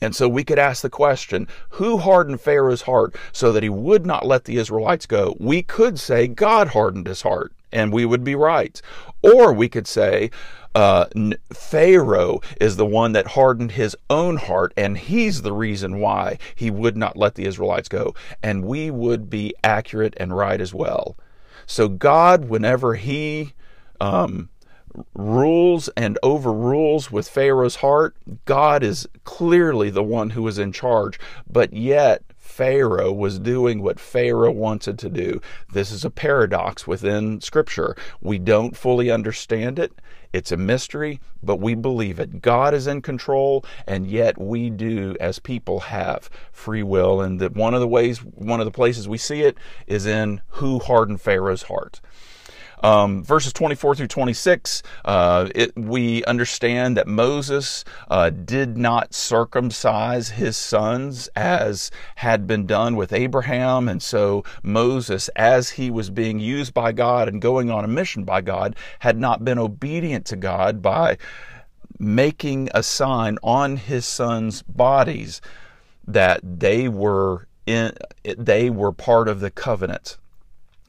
And 0.00 0.14
so 0.14 0.28
we 0.28 0.44
could 0.44 0.58
ask 0.58 0.82
the 0.82 0.90
question 0.90 1.48
who 1.70 1.98
hardened 1.98 2.40
Pharaoh's 2.40 2.82
heart 2.82 3.16
so 3.32 3.52
that 3.52 3.62
he 3.62 3.68
would 3.68 4.04
not 4.04 4.26
let 4.26 4.44
the 4.44 4.58
Israelites 4.58 5.06
go? 5.06 5.34
We 5.40 5.62
could 5.62 5.98
say 5.98 6.28
God 6.28 6.68
hardened 6.68 7.06
his 7.06 7.22
heart 7.22 7.52
and 7.76 7.92
we 7.92 8.04
would 8.04 8.24
be 8.24 8.34
right. 8.34 8.80
Or 9.22 9.52
we 9.52 9.68
could 9.68 9.86
say, 9.86 10.30
uh, 10.74 11.06
Pharaoh 11.52 12.40
is 12.60 12.76
the 12.76 12.84
one 12.84 13.12
that 13.12 13.28
hardened 13.28 13.72
his 13.72 13.96
own 14.10 14.36
heart, 14.36 14.74
and 14.76 14.98
he's 14.98 15.42
the 15.42 15.52
reason 15.52 16.00
why 16.00 16.38
he 16.54 16.70
would 16.70 16.96
not 16.96 17.16
let 17.16 17.34
the 17.34 17.46
Israelites 17.46 17.88
go. 17.88 18.14
And 18.42 18.64
we 18.64 18.90
would 18.90 19.30
be 19.30 19.54
accurate 19.62 20.14
and 20.18 20.36
right 20.36 20.60
as 20.60 20.74
well. 20.74 21.16
So, 21.66 21.88
God, 21.88 22.46
whenever 22.46 22.94
he 22.94 23.52
um, 24.00 24.48
rules 25.14 25.88
and 25.96 26.18
overrules 26.22 27.10
with 27.10 27.28
Pharaoh's 27.28 27.76
heart, 27.76 28.16
God 28.44 28.82
is 28.82 29.08
clearly 29.24 29.90
the 29.90 30.02
one 30.02 30.30
who 30.30 30.46
is 30.46 30.58
in 30.58 30.72
charge. 30.72 31.18
But 31.50 31.72
yet, 31.72 32.22
Pharaoh 32.46 33.12
was 33.12 33.38
doing 33.38 33.82
what 33.82 34.00
Pharaoh 34.00 34.52
wanted 34.52 34.98
to 35.00 35.10
do. 35.10 35.40
This 35.72 35.90
is 35.90 36.04
a 36.04 36.10
paradox 36.10 36.86
within 36.86 37.40
Scripture. 37.40 37.96
We 38.22 38.38
don't 38.38 38.76
fully 38.76 39.10
understand 39.10 39.78
it. 39.78 39.92
It's 40.32 40.52
a 40.52 40.56
mystery, 40.56 41.20
but 41.42 41.60
we 41.60 41.74
believe 41.74 42.18
it. 42.18 42.40
God 42.40 42.72
is 42.72 42.86
in 42.86 43.02
control, 43.02 43.64
and 43.86 44.06
yet 44.06 44.38
we 44.38 44.70
do, 44.70 45.16
as 45.20 45.38
people, 45.38 45.80
have 45.80 46.30
free 46.52 46.82
will. 46.82 47.20
And 47.20 47.40
that 47.40 47.54
one 47.54 47.74
of 47.74 47.80
the 47.80 47.88
ways, 47.88 48.18
one 48.18 48.60
of 48.60 48.66
the 48.66 48.70
places 48.70 49.08
we 49.08 49.18
see 49.18 49.42
it 49.42 49.58
is 49.86 50.06
in 50.06 50.40
who 50.48 50.78
hardened 50.78 51.20
Pharaoh's 51.20 51.64
heart. 51.64 52.00
Um, 52.82 53.24
verses 53.24 53.52
24 53.52 53.94
through 53.94 54.06
26, 54.08 54.82
uh, 55.04 55.48
it, 55.54 55.76
we 55.76 56.24
understand 56.24 56.96
that 56.96 57.06
Moses 57.06 57.84
uh, 58.10 58.30
did 58.30 58.76
not 58.76 59.14
circumcise 59.14 60.30
his 60.30 60.56
sons 60.56 61.28
as 61.34 61.90
had 62.16 62.46
been 62.46 62.66
done 62.66 62.96
with 62.96 63.12
Abraham. 63.12 63.88
And 63.88 64.02
so 64.02 64.44
Moses, 64.62 65.28
as 65.36 65.70
he 65.70 65.90
was 65.90 66.10
being 66.10 66.38
used 66.38 66.74
by 66.74 66.92
God 66.92 67.28
and 67.28 67.40
going 67.40 67.70
on 67.70 67.84
a 67.84 67.88
mission 67.88 68.24
by 68.24 68.40
God, 68.42 68.76
had 68.98 69.18
not 69.18 69.44
been 69.44 69.58
obedient 69.58 70.26
to 70.26 70.36
God 70.36 70.82
by 70.82 71.16
making 71.98 72.68
a 72.74 72.82
sign 72.82 73.38
on 73.42 73.76
his 73.76 74.04
sons' 74.06 74.62
bodies 74.62 75.40
that 76.06 76.40
they 76.42 76.88
were 76.88 77.46
in, 77.64 77.92
they 78.36 78.70
were 78.70 78.92
part 78.92 79.28
of 79.28 79.40
the 79.40 79.50
covenant 79.50 80.18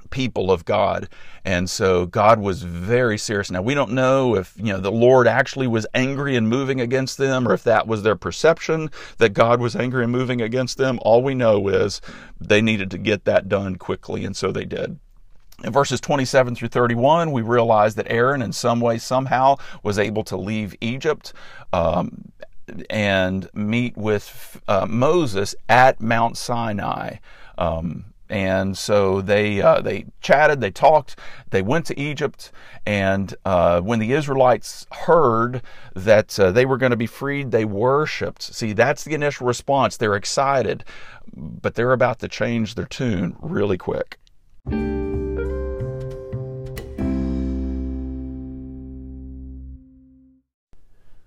people 0.09 0.51
of 0.51 0.65
God. 0.65 1.09
And 1.45 1.69
so 1.69 2.05
God 2.05 2.39
was 2.39 2.63
very 2.63 3.17
serious. 3.17 3.51
Now 3.51 3.61
we 3.61 3.73
don't 3.73 3.91
know 3.91 4.35
if, 4.35 4.53
you 4.57 4.73
know, 4.73 4.79
the 4.79 4.91
Lord 4.91 5.27
actually 5.27 5.67
was 5.67 5.85
angry 5.93 6.35
and 6.35 6.49
moving 6.49 6.81
against 6.81 7.17
them 7.17 7.47
or 7.47 7.53
if 7.53 7.63
that 7.63 7.87
was 7.87 8.03
their 8.03 8.15
perception 8.15 8.89
that 9.17 9.29
God 9.29 9.61
was 9.61 9.75
angry 9.75 10.03
and 10.03 10.11
moving 10.11 10.41
against 10.41 10.77
them. 10.77 10.99
All 11.01 11.23
we 11.23 11.35
know 11.35 11.67
is 11.67 12.01
they 12.39 12.61
needed 12.61 12.91
to 12.91 12.97
get 12.97 13.25
that 13.25 13.47
done 13.47 13.75
quickly 13.75 14.25
and 14.25 14.35
so 14.35 14.51
they 14.51 14.65
did. 14.65 14.99
In 15.63 15.73
verses 15.73 15.99
27 15.99 16.53
through 16.53 16.67
31, 16.67 17.31
we 17.31 17.41
realize 17.41 17.95
that 17.95 18.05
Aaron, 18.11 18.43
in 18.43 18.53
some 18.53 18.79
way, 18.79 18.99
somehow, 18.99 19.55
was 19.81 19.97
able 19.97 20.23
to 20.25 20.37
leave 20.37 20.75
Egypt 20.81 21.33
um, 21.73 22.31
and 22.91 23.49
meet 23.55 23.97
with 23.97 24.61
uh, 24.67 24.85
Moses 24.87 25.55
at 25.67 25.99
Mount 25.99 26.37
Sinai. 26.37 27.17
Um, 27.57 28.05
and 28.29 28.77
so 28.77 29.21
they 29.21 29.61
uh, 29.61 29.81
they 29.81 30.05
chatted, 30.21 30.61
they 30.61 30.71
talked, 30.71 31.17
they 31.49 31.61
went 31.61 31.85
to 31.87 31.99
Egypt, 31.99 32.51
and 32.85 33.35
uh, 33.45 33.81
when 33.81 33.99
the 33.99 34.13
Israelites 34.13 34.85
heard 34.91 35.61
that 35.95 36.39
uh, 36.39 36.51
they 36.51 36.65
were 36.65 36.77
going 36.77 36.91
to 36.91 36.97
be 36.97 37.07
freed, 37.07 37.51
they 37.51 37.65
worshipped. 37.65 38.41
See, 38.41 38.73
that's 38.73 39.03
the 39.03 39.13
initial 39.13 39.47
response. 39.47 39.97
They're 39.97 40.15
excited, 40.15 40.83
but 41.35 41.75
they're 41.75 41.93
about 41.93 42.19
to 42.19 42.27
change 42.27 42.75
their 42.75 42.85
tune 42.85 43.35
really 43.41 43.77
quick. 43.77 44.17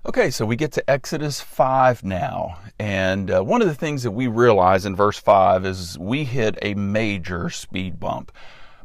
Okay, 0.06 0.30
so 0.30 0.46
we 0.46 0.56
get 0.56 0.72
to 0.72 0.90
Exodus 0.90 1.42
5 1.42 2.04
now. 2.04 2.56
And 2.78 3.30
uh, 3.30 3.42
one 3.42 3.60
of 3.60 3.68
the 3.68 3.74
things 3.74 4.02
that 4.02 4.12
we 4.12 4.28
realize 4.28 4.86
in 4.86 4.96
verse 4.96 5.18
5 5.18 5.66
is 5.66 5.98
we 5.98 6.24
hit 6.24 6.58
a 6.62 6.72
major 6.72 7.50
speed 7.50 8.00
bump. 8.00 8.32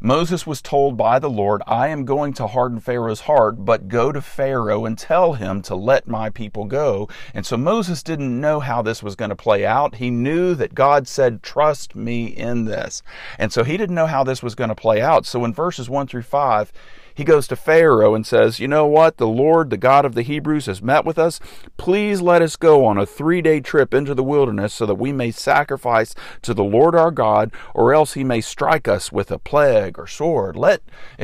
Moses 0.02 0.46
was 0.46 0.62
told 0.62 0.98
by 0.98 1.20
the 1.20 1.30
Lord, 1.30 1.62
I 1.66 1.88
am 1.88 2.04
going 2.04 2.34
to 2.34 2.48
harden 2.48 2.82
Pharaoh's 2.82 3.22
heart, 3.22 3.64
but 3.64 3.88
go 3.88 4.12
to 4.12 4.22
Pharaoh 4.22 4.84
and 4.84 4.98
tell 4.98 5.34
him 5.34 5.62
to 5.64 5.74
let 5.74 6.06
my 6.06 6.30
people 6.30 6.66
go. 6.66 7.08
And 7.34 7.46
so 7.46 7.56
Moses 7.56 8.04
didn't 8.04 8.42
know 8.42 8.60
how 8.60 8.82
this 8.82 9.02
was 9.02 9.16
going 9.16 9.30
to 9.30 9.38
play 9.38 9.66
out. 9.66 9.96
He 9.96 10.10
knew 10.10 10.54
that 10.56 10.76
God 10.76 11.08
said, 11.08 11.42
Trust 11.42 11.96
me 11.96 12.26
in 12.26 12.66
this. 12.66 13.02
And 13.40 13.54
so 13.54 13.64
he 13.64 13.78
didn't 13.78 13.96
know 13.96 14.06
how 14.06 14.26
this 14.26 14.44
was 14.44 14.54
going 14.54 14.68
to 14.68 14.76
play 14.76 15.02
out. 15.02 15.26
So 15.26 15.46
in 15.46 15.54
verses 15.54 15.90
1 15.90 16.08
through 16.08 16.24
5, 16.24 16.74
he 17.16 17.24
goes 17.24 17.48
to 17.48 17.56
Pharaoh 17.56 18.14
and 18.14 18.28
says, 18.28 18.60
You 18.60 18.68
know 18.68 18.86
what? 18.86 19.18
The 19.18 19.28
Lord, 19.28 19.70
the 19.70 19.78
God 19.78 20.06
of 20.06 20.14
the 20.14 20.22
Hebrews, 20.22 20.66
has 20.66 20.82
met 20.82 21.06
with 21.06 21.18
us. 21.18 21.40
Please 21.78 22.22
let 22.22 22.42
us 22.42 22.58
go 22.58 22.86
on 22.86 22.98
a 22.98 23.06
three 23.06 23.42
day 23.42 23.62
trip 23.62 23.94
into 23.94 24.14
the 24.14 24.24
wilderness 24.24 24.74
so 24.74 24.86
that 24.86 24.96
we 24.96 25.14
may 25.14 25.32
sacrifice 25.32 26.14
to 26.42 26.54
the 26.54 26.64
Lord 26.64 26.94
our 26.94 27.12
God, 27.12 27.52
or 27.74 27.94
else 27.94 28.14
he 28.14 28.24
may 28.24 28.42
strike 28.42 28.88
us 28.88 29.12
with 29.12 29.32
a 29.32 29.40
plague 29.40 29.98
or 29.98 30.08
sword. 30.08 30.58
Let, 30.58 30.82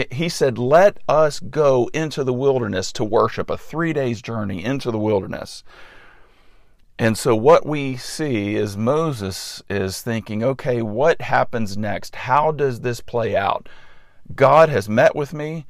he 0.10 0.29
said, 0.29 0.57
Let 0.57 0.98
us 1.10 1.41
go 1.41 1.89
into 1.93 2.24
the 2.24 2.33
wilderness 2.33 2.91
to 2.93 3.03
worship, 3.03 3.50
a 3.50 3.57
three 3.57 3.91
days 3.91 4.21
journey 4.21 4.63
into 4.63 4.91
the 4.91 5.00
wilderness. 5.00 5.63
And 7.01 7.17
so, 7.17 7.36
what 7.36 7.65
we 7.65 7.98
see 7.98 8.55
is 8.55 8.77
Moses 8.77 9.63
is 9.69 10.03
thinking, 10.03 10.43
okay, 10.43 10.83
what 10.83 11.19
happens 11.19 11.75
next? 11.75 12.15
How 12.15 12.51
does 12.51 12.81
this 12.81 13.01
play 13.01 13.36
out? 13.36 13.67
God 14.36 14.69
has 14.69 14.88
met 14.88 15.15
with 15.15 15.33
me. 15.33 15.65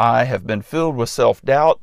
I 0.00 0.24
have 0.24 0.46
been 0.46 0.62
filled 0.62 0.96
with 0.96 1.10
self 1.10 1.42
doubt. 1.42 1.78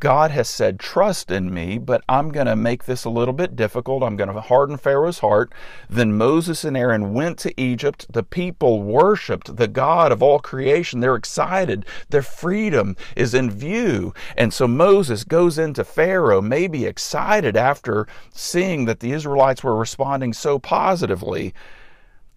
God 0.00 0.32
has 0.32 0.48
said, 0.48 0.80
trust 0.80 1.30
in 1.30 1.54
me, 1.54 1.78
but 1.78 2.02
I'm 2.08 2.32
going 2.32 2.48
to 2.48 2.56
make 2.56 2.84
this 2.84 3.04
a 3.04 3.10
little 3.10 3.32
bit 3.32 3.54
difficult. 3.54 4.02
I'm 4.02 4.16
going 4.16 4.32
to 4.32 4.40
harden 4.40 4.76
Pharaoh's 4.76 5.20
heart. 5.20 5.52
Then 5.88 6.18
Moses 6.18 6.64
and 6.64 6.76
Aaron 6.76 7.14
went 7.14 7.38
to 7.38 7.60
Egypt. 7.60 8.06
The 8.10 8.24
people 8.24 8.82
worshiped 8.82 9.54
the 9.54 9.68
God 9.68 10.10
of 10.10 10.20
all 10.20 10.40
creation. 10.40 10.98
They're 10.98 11.14
excited. 11.14 11.86
Their 12.08 12.22
freedom 12.22 12.96
is 13.14 13.34
in 13.34 13.52
view. 13.52 14.14
And 14.36 14.52
so 14.52 14.66
Moses 14.66 15.22
goes 15.22 15.56
into 15.56 15.84
Pharaoh, 15.84 16.42
maybe 16.42 16.86
excited 16.86 17.56
after 17.56 18.08
seeing 18.32 18.86
that 18.86 18.98
the 18.98 19.12
Israelites 19.12 19.62
were 19.62 19.76
responding 19.76 20.32
so 20.32 20.58
positively. 20.58 21.54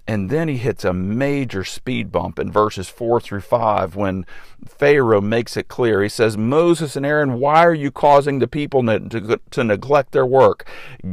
And 0.06 0.30
then 0.30 0.50
he 0.50 0.58
hits 0.58 0.84
a 0.84 0.92
major 0.92 1.64
speed 1.64 2.12
bump 2.12 2.38
in 2.38 2.52
verses 2.52 2.90
4 2.90 3.22
through 3.22 3.42
5 3.42 3.96
when 3.96 4.26
Pharaoh 4.68 5.22
makes 5.22 5.56
it 5.56 5.70
clear. 5.70 6.04
He 6.04 6.10
says, 6.10 6.38
Moses 6.38 6.98
and 6.98 7.06
Aaron, 7.06 7.40
why 7.40 7.64
are 7.64 7.74
you 7.74 7.90
causing 7.90 8.40
the 8.40 8.48
people 8.48 8.84
to, 8.86 9.40
to 9.52 9.64
neglect 9.64 10.12
their 10.12 10.26
work? 10.26 10.70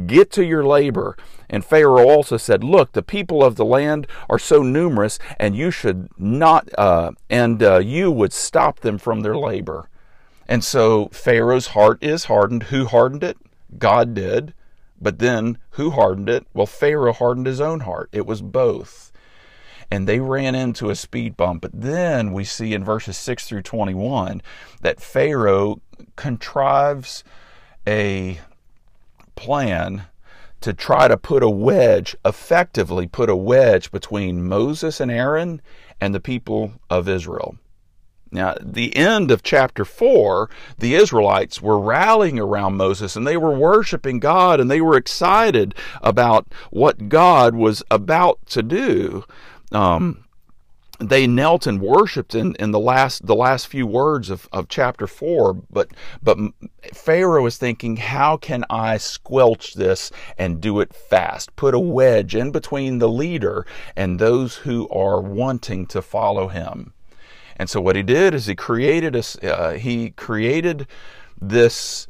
Get 0.07 0.29
to 0.31 0.45
your 0.45 0.65
labor. 0.65 1.15
And 1.49 1.63
Pharaoh 1.63 2.09
also 2.09 2.35
said, 2.35 2.65
Look, 2.65 2.91
the 2.91 3.01
people 3.01 3.43
of 3.43 3.55
the 3.55 3.65
land 3.65 4.07
are 4.29 4.39
so 4.39 4.61
numerous, 4.61 5.19
and 5.39 5.55
you 5.55 5.71
should 5.71 6.09
not, 6.17 6.69
uh, 6.77 7.11
and 7.29 7.63
uh, 7.63 7.79
you 7.79 8.11
would 8.11 8.33
stop 8.33 8.81
them 8.81 8.97
from 8.97 9.21
their 9.21 9.37
labor. 9.37 9.89
And 10.47 10.65
so 10.65 11.07
Pharaoh's 11.13 11.67
heart 11.67 12.03
is 12.03 12.25
hardened. 12.25 12.63
Who 12.63 12.85
hardened 12.85 13.23
it? 13.23 13.37
God 13.77 14.13
did. 14.13 14.53
But 15.01 15.19
then 15.19 15.57
who 15.71 15.91
hardened 15.91 16.29
it? 16.29 16.45
Well, 16.53 16.67
Pharaoh 16.67 17.13
hardened 17.13 17.47
his 17.47 17.59
own 17.59 17.81
heart. 17.81 18.09
It 18.11 18.25
was 18.25 18.41
both. 18.41 19.11
And 19.89 20.07
they 20.07 20.19
ran 20.19 20.55
into 20.55 20.89
a 20.89 20.95
speed 20.95 21.35
bump. 21.35 21.61
But 21.61 21.71
then 21.73 22.31
we 22.31 22.43
see 22.43 22.73
in 22.73 22.83
verses 22.83 23.17
6 23.17 23.47
through 23.47 23.63
21 23.63 24.41
that 24.81 25.01
Pharaoh 25.01 25.81
contrives 26.15 27.23
a 27.87 28.39
plan 29.35 30.03
to 30.61 30.73
try 30.73 31.07
to 31.07 31.17
put 31.17 31.41
a 31.41 31.49
wedge, 31.49 32.15
effectively 32.23 33.07
put 33.07 33.29
a 33.29 33.35
wedge 33.35 33.91
between 33.91 34.47
Moses 34.47 34.99
and 34.99 35.09
Aaron 35.09 35.61
and 35.99 36.13
the 36.13 36.19
people 36.19 36.73
of 36.89 37.09
Israel. 37.09 37.57
Now, 38.31 38.55
the 38.61 38.95
end 38.95 39.29
of 39.29 39.43
chapter 39.43 39.83
4, 39.83 40.49
the 40.77 40.95
Israelites 40.95 41.61
were 41.61 41.77
rallying 41.77 42.39
around 42.39 42.77
Moses 42.77 43.17
and 43.17 43.27
they 43.27 43.35
were 43.35 43.51
worshiping 43.51 44.19
God 44.19 44.59
and 44.61 44.71
they 44.71 44.79
were 44.79 44.95
excited 44.95 45.75
about 46.01 46.47
what 46.69 47.09
God 47.09 47.55
was 47.55 47.83
about 47.91 48.39
to 48.47 48.63
do. 48.63 49.25
Um, 49.73 50.23
they 51.01 51.25
knelt 51.25 51.65
and 51.65 51.81
worshipped 51.81 52.35
in, 52.35 52.55
in 52.55 52.71
the 52.71 52.79
last 52.79 53.25
the 53.25 53.35
last 53.35 53.67
few 53.67 53.87
words 53.87 54.29
of, 54.29 54.47
of 54.51 54.67
chapter 54.67 55.07
four, 55.07 55.53
but 55.53 55.89
but 56.21 56.37
Pharaoh 56.93 57.45
is 57.47 57.57
thinking, 57.57 57.97
how 57.97 58.37
can 58.37 58.63
I 58.69 58.97
squelch 58.97 59.73
this 59.73 60.11
and 60.37 60.61
do 60.61 60.79
it 60.79 60.93
fast? 60.93 61.55
Put 61.55 61.73
a 61.73 61.79
wedge 61.79 62.35
in 62.35 62.51
between 62.51 62.99
the 62.99 63.09
leader 63.09 63.65
and 63.95 64.19
those 64.19 64.57
who 64.57 64.87
are 64.89 65.19
wanting 65.19 65.87
to 65.87 66.01
follow 66.01 66.49
him. 66.49 66.93
And 67.61 67.69
so 67.69 67.79
what 67.79 67.95
he 67.95 68.01
did 68.01 68.33
is 68.33 68.47
he 68.47 68.55
created 68.55 69.15
a, 69.15 69.55
uh, 69.55 69.73
he 69.73 70.09
created 70.09 70.87
this 71.39 72.07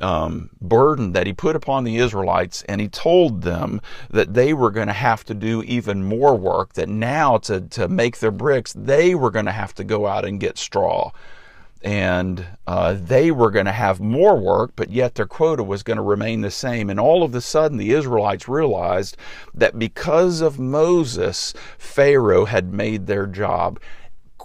um, 0.00 0.50
burden 0.60 1.10
that 1.14 1.26
he 1.26 1.32
put 1.32 1.56
upon 1.56 1.82
the 1.82 1.96
Israelites, 1.96 2.62
and 2.68 2.80
he 2.80 2.86
told 2.86 3.42
them 3.42 3.80
that 4.10 4.34
they 4.34 4.54
were 4.54 4.70
going 4.70 4.86
to 4.86 4.92
have 4.92 5.24
to 5.24 5.34
do 5.34 5.60
even 5.64 6.04
more 6.04 6.36
work, 6.36 6.74
that 6.74 6.88
now 6.88 7.38
to, 7.38 7.62
to 7.62 7.88
make 7.88 8.20
their 8.20 8.30
bricks, 8.30 8.74
they 8.74 9.16
were 9.16 9.32
going 9.32 9.46
to 9.46 9.50
have 9.50 9.74
to 9.74 9.82
go 9.82 10.06
out 10.06 10.24
and 10.24 10.38
get 10.38 10.56
straw. 10.56 11.10
And 11.82 12.46
uh, 12.68 12.96
they 12.96 13.32
were 13.32 13.50
going 13.50 13.66
to 13.66 13.72
have 13.72 13.98
more 13.98 14.38
work, 14.38 14.70
but 14.76 14.90
yet 14.90 15.16
their 15.16 15.26
quota 15.26 15.64
was 15.64 15.82
going 15.82 15.96
to 15.96 16.02
remain 16.02 16.42
the 16.42 16.50
same. 16.52 16.88
And 16.88 17.00
all 17.00 17.24
of 17.24 17.34
a 17.34 17.40
sudden, 17.40 17.76
the 17.76 17.90
Israelites 17.90 18.46
realized 18.46 19.16
that 19.52 19.80
because 19.80 20.40
of 20.40 20.60
Moses, 20.60 21.54
Pharaoh 21.76 22.44
had 22.44 22.72
made 22.72 23.08
their 23.08 23.26
job 23.26 23.80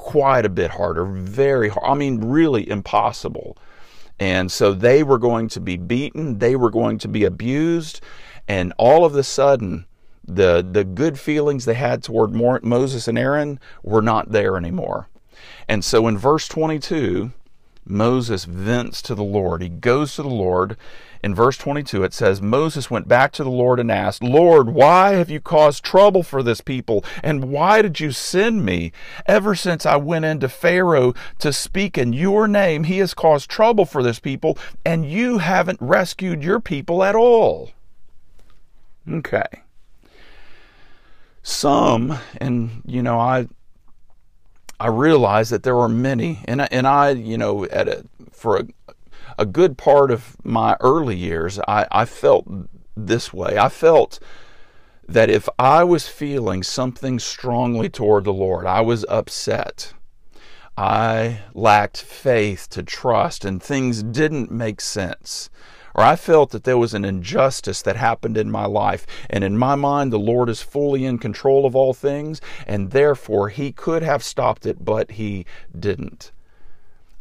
quite 0.07 0.45
a 0.45 0.49
bit 0.49 0.71
harder, 0.71 1.03
very 1.03 1.67
hard. 1.67 1.85
I 1.85 1.93
mean, 1.93 2.21
really 2.21 2.69
impossible. 2.69 3.57
And 4.17 4.49
so 4.49 4.71
they 4.71 5.03
were 5.03 5.17
going 5.17 5.49
to 5.49 5.59
be 5.59 5.75
beaten, 5.75 6.39
they 6.39 6.55
were 6.55 6.71
going 6.71 6.97
to 6.99 7.09
be 7.09 7.25
abused, 7.25 7.99
and 8.47 8.71
all 8.77 9.03
of 9.03 9.13
a 9.17 9.23
sudden, 9.23 9.85
the, 10.25 10.65
the 10.69 10.85
good 10.85 11.19
feelings 11.19 11.65
they 11.65 11.73
had 11.73 12.03
toward 12.03 12.31
Moses 12.31 13.09
and 13.09 13.19
Aaron 13.19 13.59
were 13.83 14.01
not 14.01 14.31
there 14.31 14.55
anymore. 14.55 15.09
And 15.67 15.83
so 15.83 16.07
in 16.07 16.17
verse 16.17 16.47
22, 16.47 17.33
Moses 17.85 18.45
vents 18.45 19.01
to 19.01 19.13
the 19.13 19.25
Lord. 19.25 19.61
He 19.61 19.67
goes 19.67 20.15
to 20.15 20.23
the 20.23 20.29
Lord 20.29 20.77
in 21.23 21.35
verse 21.35 21.57
22, 21.57 22.03
it 22.03 22.13
says, 22.13 22.41
Moses 22.41 22.89
went 22.89 23.07
back 23.07 23.31
to 23.33 23.43
the 23.43 23.49
Lord 23.49 23.79
and 23.79 23.91
asked, 23.91 24.23
Lord, 24.23 24.69
why 24.69 25.13
have 25.13 25.29
you 25.29 25.39
caused 25.39 25.83
trouble 25.83 26.23
for 26.23 26.43
this 26.43 26.61
people? 26.61 27.03
And 27.23 27.45
why 27.45 27.81
did 27.81 27.99
you 27.99 28.11
send 28.11 28.65
me? 28.65 28.91
Ever 29.25 29.55
since 29.55 29.85
I 29.85 29.95
went 29.97 30.25
into 30.25 30.49
Pharaoh 30.49 31.13
to 31.39 31.53
speak 31.53 31.97
in 31.97 32.13
your 32.13 32.47
name, 32.47 32.85
he 32.85 32.99
has 32.99 33.13
caused 33.13 33.49
trouble 33.49 33.85
for 33.85 34.03
this 34.03 34.19
people, 34.19 34.57
and 34.85 35.09
you 35.09 35.39
haven't 35.39 35.79
rescued 35.81 36.43
your 36.43 36.59
people 36.59 37.03
at 37.03 37.15
all. 37.15 37.71
Okay. 39.09 39.45
Some, 41.43 42.17
and 42.41 42.81
you 42.85 43.01
know, 43.01 43.19
I 43.19 43.47
I 44.79 44.87
realized 44.87 45.51
that 45.51 45.63
there 45.63 45.75
were 45.75 45.89
many, 45.89 46.39
and 46.45 46.61
I, 46.61 46.67
and 46.71 46.85
I, 46.85 47.11
you 47.11 47.37
know, 47.37 47.65
at 47.65 47.87
a 47.87 48.03
for 48.31 48.57
a, 48.57 48.67
a 49.37 49.45
good 49.45 49.77
part 49.77 50.11
of 50.11 50.37
my 50.43 50.75
early 50.79 51.15
years, 51.15 51.59
I, 51.67 51.87
I 51.91 52.05
felt 52.05 52.47
this 52.95 53.33
way. 53.33 53.57
I 53.57 53.69
felt 53.69 54.19
that 55.07 55.29
if 55.29 55.47
I 55.57 55.83
was 55.83 56.07
feeling 56.07 56.63
something 56.63 57.19
strongly 57.19 57.89
toward 57.89 58.25
the 58.25 58.33
Lord, 58.33 58.65
I 58.65 58.81
was 58.81 59.05
upset. 59.07 59.93
I 60.77 61.39
lacked 61.53 62.01
faith 62.01 62.67
to 62.71 62.83
trust, 62.83 63.45
and 63.45 63.61
things 63.61 64.03
didn't 64.03 64.51
make 64.51 64.81
sense. 64.81 65.49
Or 65.95 66.03
I 66.03 66.15
felt 66.15 66.51
that 66.51 66.63
there 66.63 66.77
was 66.77 66.93
an 66.93 67.05
injustice 67.05 67.81
that 67.81 67.95
happened 67.95 68.37
in 68.37 68.51
my 68.51 68.65
life, 68.65 69.07
and 69.29 69.43
in 69.43 69.57
my 69.57 69.73
mind, 69.73 70.13
the 70.13 70.19
Lord 70.19 70.49
is 70.49 70.61
fully 70.61 71.05
in 71.05 71.17
control 71.17 71.65
of 71.65 71.75
all 71.75 71.93
things, 71.93 72.39
and 72.67 72.91
therefore 72.91 73.49
He 73.49 73.71
could 73.71 74.03
have 74.03 74.23
stopped 74.23 74.67
it, 74.67 74.85
but 74.85 75.11
He 75.11 75.45
didn't. 75.77 76.31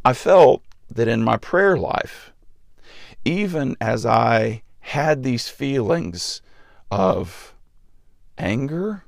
I 0.05 0.13
felt 0.13 0.61
that 0.89 1.07
in 1.07 1.23
my 1.23 1.37
prayer 1.37 1.77
life, 1.77 2.31
even 3.25 3.75
as 3.81 4.05
I 4.05 4.63
had 4.79 5.23
these 5.23 5.49
feelings 5.49 6.41
of 6.89 7.53
anger, 8.37 9.03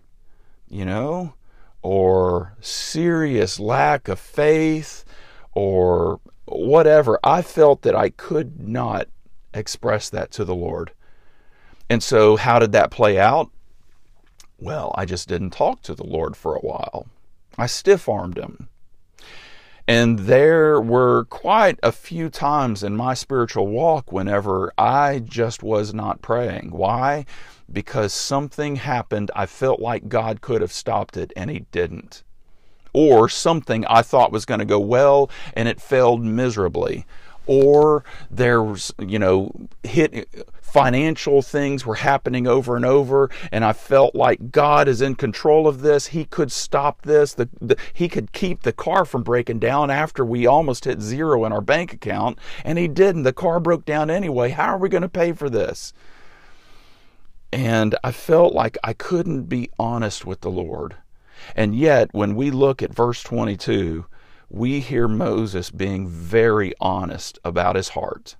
you 0.67 0.85
know, 0.85 1.33
or 1.81 2.53
serious 2.59 3.59
lack 3.59 4.07
of 4.07 4.19
faith, 4.19 5.05
or 5.53 6.19
whatever, 6.45 7.19
I 7.23 7.41
felt 7.41 7.81
that 7.83 7.95
I 7.95 8.09
could 8.09 8.59
not 8.59 9.07
express 9.53 10.09
that 10.09 10.31
to 10.31 10.45
the 10.45 10.55
Lord. 10.55 10.91
And 11.89 12.03
so, 12.03 12.35
how 12.35 12.59
did 12.59 12.71
that 12.73 12.91
play 12.91 13.19
out? 13.19 13.49
Well, 14.59 14.93
I 14.95 15.05
just 15.05 15.27
didn't 15.27 15.51
talk 15.51 15.81
to 15.83 15.95
the 15.95 16.05
Lord 16.05 16.35
for 16.35 16.55
a 16.55 16.59
while. 16.59 17.07
I 17.57 17.65
stiff 17.65 18.07
armed 18.07 18.37
him. 18.37 18.68
And 19.89 20.19
there 20.19 20.79
were 20.79 21.25
quite 21.25 21.79
a 21.81 21.91
few 21.91 22.29
times 22.29 22.83
in 22.83 22.95
my 22.95 23.15
spiritual 23.15 23.65
walk 23.65 24.11
whenever 24.11 24.71
I 24.77 25.17
just 25.17 25.63
was 25.63 25.95
not 25.95 26.21
praying. 26.21 26.69
Why? 26.69 27.25
Because 27.73 28.13
something 28.13 28.75
happened. 28.75 29.31
I 29.35 29.47
felt 29.47 29.79
like 29.79 30.07
God 30.07 30.41
could 30.41 30.61
have 30.61 30.71
stopped 30.71 31.17
it, 31.17 31.33
and 31.35 31.49
He 31.49 31.65
didn't. 31.71 32.21
Or 32.93 33.29
something 33.29 33.83
I 33.87 34.03
thought 34.03 34.31
was 34.31 34.45
going 34.45 34.59
to 34.59 34.65
go 34.65 34.79
well, 34.79 35.31
and 35.55 35.67
it 35.67 35.81
failed 35.81 36.23
miserably 36.23 37.07
or 37.49 38.03
there 38.29 38.61
was, 38.61 38.93
you 38.99 39.17
know, 39.17 39.51
hit 39.81 40.29
financial 40.61 41.41
things 41.41 41.83
were 41.83 41.95
happening 41.95 42.45
over 42.45 42.75
and 42.75 42.85
over 42.85 43.31
and 43.51 43.65
I 43.65 43.73
felt 43.73 44.13
like 44.13 44.51
God 44.51 44.87
is 44.87 45.01
in 45.01 45.15
control 45.15 45.67
of 45.67 45.81
this. 45.81 46.07
He 46.07 46.25
could 46.25 46.51
stop 46.51 47.01
this. 47.01 47.33
The, 47.33 47.49
the, 47.59 47.75
he 47.91 48.07
could 48.07 48.33
keep 48.33 48.61
the 48.61 48.71
car 48.71 49.03
from 49.03 49.23
breaking 49.23 49.57
down 49.57 49.89
after 49.89 50.23
we 50.23 50.45
almost 50.45 50.85
hit 50.85 51.01
zero 51.01 51.43
in 51.43 51.51
our 51.51 51.59
bank 51.59 51.91
account 51.91 52.37
and 52.63 52.77
he 52.77 52.87
didn't. 52.87 53.23
The 53.23 53.33
car 53.33 53.59
broke 53.59 53.83
down 53.83 54.11
anyway. 54.11 54.51
How 54.51 54.75
are 54.75 54.77
we 54.77 54.87
going 54.87 55.01
to 55.01 55.09
pay 55.09 55.31
for 55.31 55.49
this? 55.49 55.91
And 57.51 57.95
I 58.03 58.11
felt 58.11 58.53
like 58.53 58.77
I 58.83 58.93
couldn't 58.93 59.45
be 59.45 59.71
honest 59.79 60.23
with 60.23 60.41
the 60.41 60.51
Lord. 60.51 60.97
And 61.55 61.73
yet, 61.73 62.09
when 62.11 62.35
we 62.35 62.51
look 62.51 62.83
at 62.83 62.93
verse 62.93 63.23
22, 63.23 64.05
we 64.49 64.79
hear 64.79 65.07
Moses 65.07 65.69
being 65.69 66.07
very 66.07 66.73
honest 66.79 67.39
about 67.43 67.75
his 67.75 67.89
heart. 67.89 68.35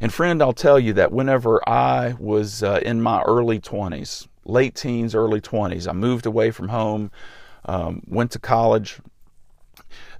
And 0.00 0.12
friend, 0.12 0.42
I'll 0.42 0.52
tell 0.52 0.78
you 0.78 0.92
that 0.94 1.12
whenever 1.12 1.66
I 1.68 2.14
was 2.18 2.62
uh, 2.62 2.80
in 2.82 3.00
my 3.00 3.22
early 3.22 3.58
20s, 3.58 4.28
late 4.44 4.74
teens, 4.74 5.14
early 5.14 5.40
20s, 5.40 5.88
I 5.88 5.92
moved 5.92 6.26
away 6.26 6.50
from 6.50 6.68
home, 6.68 7.10
um, 7.64 8.02
went 8.06 8.30
to 8.32 8.38
college. 8.38 9.00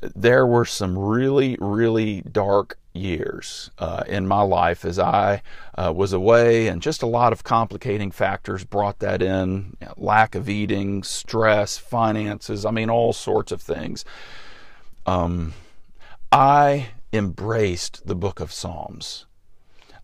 There 0.00 0.46
were 0.46 0.64
some 0.64 0.98
really, 0.98 1.56
really 1.60 2.22
dark 2.22 2.78
years 2.94 3.70
uh, 3.78 4.04
in 4.06 4.26
my 4.26 4.42
life 4.42 4.84
as 4.84 4.98
I 4.98 5.42
uh, 5.76 5.92
was 5.94 6.12
away, 6.12 6.68
and 6.68 6.80
just 6.80 7.02
a 7.02 7.06
lot 7.06 7.32
of 7.32 7.44
complicating 7.44 8.10
factors 8.10 8.64
brought 8.64 9.00
that 9.00 9.22
in 9.22 9.76
you 9.80 9.86
know, 9.86 9.94
lack 9.96 10.34
of 10.34 10.48
eating, 10.48 11.02
stress, 11.02 11.76
finances, 11.78 12.64
I 12.64 12.70
mean, 12.70 12.90
all 12.90 13.12
sorts 13.12 13.52
of 13.52 13.60
things 13.60 14.04
um, 15.06 15.54
I 16.32 16.88
embraced 17.12 18.06
the 18.06 18.14
book 18.14 18.40
of 18.40 18.52
Psalms. 18.52 19.26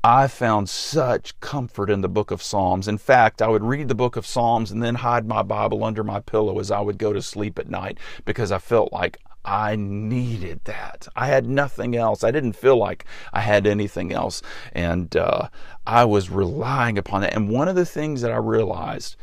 I 0.03 0.29
found 0.29 0.71
such 0.71 1.39
comfort 1.41 1.91
in 1.91 2.01
the 2.01 2.09
book 2.09 2.31
of 2.31 2.43
Psalms. 2.43 2.89
In 2.89 2.97
fact, 2.97 3.43
I 3.43 3.49
would 3.49 3.63
read 3.63 3.89
the 3.89 3.95
book 3.95 4.17
of 4.17 4.25
Psalms 4.25 4.71
and 4.71 4.83
then 4.83 4.95
hide 4.95 5.27
my 5.27 5.43
Bible 5.43 5.85
under 5.85 6.03
my 6.03 6.21
pillow 6.21 6.59
as 6.59 6.71
I 6.71 6.81
would 6.81 6.97
go 6.97 7.13
to 7.13 7.21
sleep 7.21 7.59
at 7.59 7.69
night 7.69 7.99
because 8.25 8.51
I 8.51 8.59
felt 8.59 8.95
like 8.95 9.19
I 9.45 9.77
needed 9.77 10.61
that. 10.65 11.07
I 11.15 11.27
had 11.27 11.47
nothing 11.47 11.97
else. 11.97 12.25
I 12.25 12.31
didn't 12.31 12.55
feel 12.55 12.77
like 12.77 13.05
I 13.33 13.41
had 13.41 13.67
anything 13.67 14.13
else. 14.13 14.41
And 14.73 15.15
uh, 15.17 15.49
I 15.87 16.05
was 16.05 16.31
relying 16.31 16.97
upon 16.97 17.21
that. 17.23 17.35
And 17.35 17.51
one 17.51 17.69
of 17.69 17.77
the 17.77 17.87
things 17.87 18.23
that 18.23 18.31
I 18.31 18.37
realized 18.37 19.17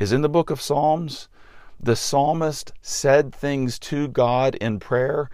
is 0.00 0.12
in 0.12 0.22
the 0.22 0.28
book 0.28 0.50
of 0.50 0.60
Psalms, 0.60 1.28
the 1.84 1.96
psalmist 1.96 2.72
said 2.80 3.34
things 3.34 3.78
to 3.78 4.08
God 4.08 4.54
in 4.54 4.80
prayer 4.80 5.28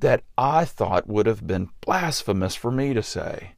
that 0.00 0.22
I 0.38 0.64
thought 0.64 1.06
would 1.06 1.26
have 1.26 1.46
been 1.46 1.68
blasphemous 1.82 2.54
for 2.54 2.70
me 2.70 2.94
to 2.94 3.02
say. 3.02 3.52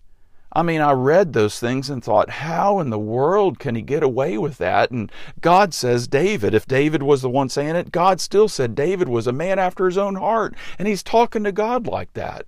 I 0.53 0.62
mean, 0.62 0.81
I 0.81 0.93
read 0.93 1.33
those 1.33 1.61
things 1.61 1.89
and 1.89 2.03
thought, 2.03 2.31
how 2.31 2.81
in 2.81 2.91
the 2.91 2.99
world 2.99 3.59
can 3.59 3.75
he 3.75 3.83
get 3.83 4.03
away 4.03 4.39
with 4.39 4.59
that? 4.59 4.91
And 4.91 5.12
God 5.41 5.73
says 5.73 6.09
David, 6.09 6.55
if 6.55 6.67
David 6.67 7.03
was 7.03 7.23
the 7.23 7.31
one 7.31 7.49
saying 7.49 7.77
it, 7.77 7.93
God 7.93 8.21
still 8.21 8.49
said 8.49 8.75
David 8.75 9.09
was 9.09 9.27
a 9.27 9.33
man 9.33 9.59
after 9.59 9.87
his 9.87 9.99
own 9.99 10.17
heart. 10.17 10.55
And 10.79 10.89
he's 10.89 11.03
talking 11.03 11.45
to 11.45 11.53
God 11.53 11.87
like 11.87 12.12
that. 12.15 12.47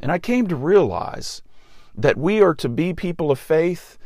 And 0.00 0.10
I 0.10 0.18
came 0.18 0.48
to 0.48 0.56
realize 0.56 1.42
that 1.94 2.18
we 2.18 2.42
are 2.42 2.54
to 2.56 2.68
be 2.68 2.92
people 2.92 3.30
of 3.30 3.38
faith 3.38 3.98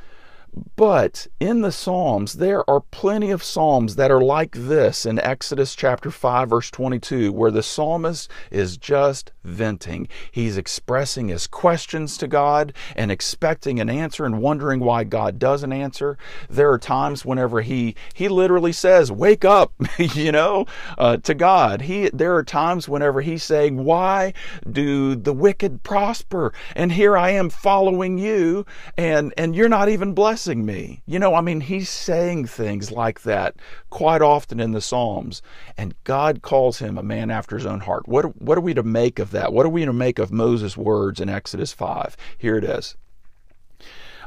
but 0.77 1.27
in 1.39 1.61
the 1.61 1.73
Psalms, 1.73 2.35
there 2.35 2.69
are 2.69 2.81
plenty 2.81 3.31
of 3.31 3.43
Psalms 3.43 3.97
that 3.97 4.11
are 4.11 4.23
like 4.23 4.53
this 4.53 5.05
in 5.05 5.19
Exodus 5.19 5.75
chapter 5.75 6.11
5, 6.11 6.49
verse 6.49 6.71
22, 6.71 7.31
where 7.31 7.51
the 7.51 7.63
psalmist 7.63 8.31
is 8.51 8.79
just 8.79 9.33
venting. 9.45 10.09
He's 10.31 10.57
expressing 10.57 11.29
his 11.29 11.47
questions 11.47 12.17
to 12.19 12.27
God 12.27 12.73
and 12.95 13.11
expecting 13.11 13.81
an 13.81 13.91
answer 13.91 14.25
and 14.25 14.41
wondering 14.41 14.81
why 14.81 15.05
God 15.05 15.39
doesn't 15.39 15.73
answer. 15.73 16.17
There 16.49 16.73
are 16.73 16.79
times 16.79 17.25
whenever 17.25 17.61
he, 17.61 17.95
he 18.15 18.29
literally 18.29 18.73
says, 18.73 19.13
Wake 19.13 19.45
up, 19.45 19.75
you 19.99 20.33
know, 20.33 20.65
uh, 20.97 21.19
to 21.19 21.35
God. 21.35 21.83
He, 21.83 22.09
there 22.11 22.35
are 22.35 22.45
times 22.45 22.89
whenever 22.89 23.21
he's 23.21 23.43
saying, 23.43 23.85
Why 23.85 24.33
do 24.71 25.17
the 25.17 25.35
wicked 25.35 25.83
prosper? 25.83 26.55
And 26.75 26.93
here 26.93 27.17
I 27.17 27.31
am 27.31 27.51
following 27.51 28.17
you, 28.17 28.65
and, 28.97 29.35
and 29.37 29.55
you're 29.55 29.69
not 29.69 29.91
even 29.91 30.15
blessed 30.15 30.46
blessing 30.47 30.65
me. 30.65 31.03
You 31.07 31.19
know, 31.19 31.35
I 31.35 31.41
mean, 31.41 31.61
he's 31.61 31.89
saying 31.89 32.47
things 32.47 32.93
like 32.93 33.23
that 33.23 33.57
quite 33.91 34.23
often 34.23 34.61
in 34.61 34.71
the 34.71 34.81
Psalms, 34.81 35.43
and 35.77 35.93
God 36.05 36.41
calls 36.41 36.79
him 36.79 36.97
a 36.97 37.03
man 37.03 37.33
after 37.33 37.57
his 37.57 37.67
own 37.67 37.81
heart. 37.81 38.07
What, 38.07 38.41
what 38.41 38.57
are 38.57 38.61
we 38.61 38.73
to 38.75 38.85
make 38.85 39.19
of 39.19 39.33
that? 39.33 39.53
What 39.53 39.67
are 39.67 39.71
we 39.71 39.85
to 39.85 39.93
make 39.93 40.21
of 40.21 40.31
Moses' 40.31 40.77
words 40.77 41.21
in 41.21 41.29
Exodus 41.29 41.73
5? 41.73 42.17
Here 42.39 42.57
it 42.57 42.63
is. 42.63 42.95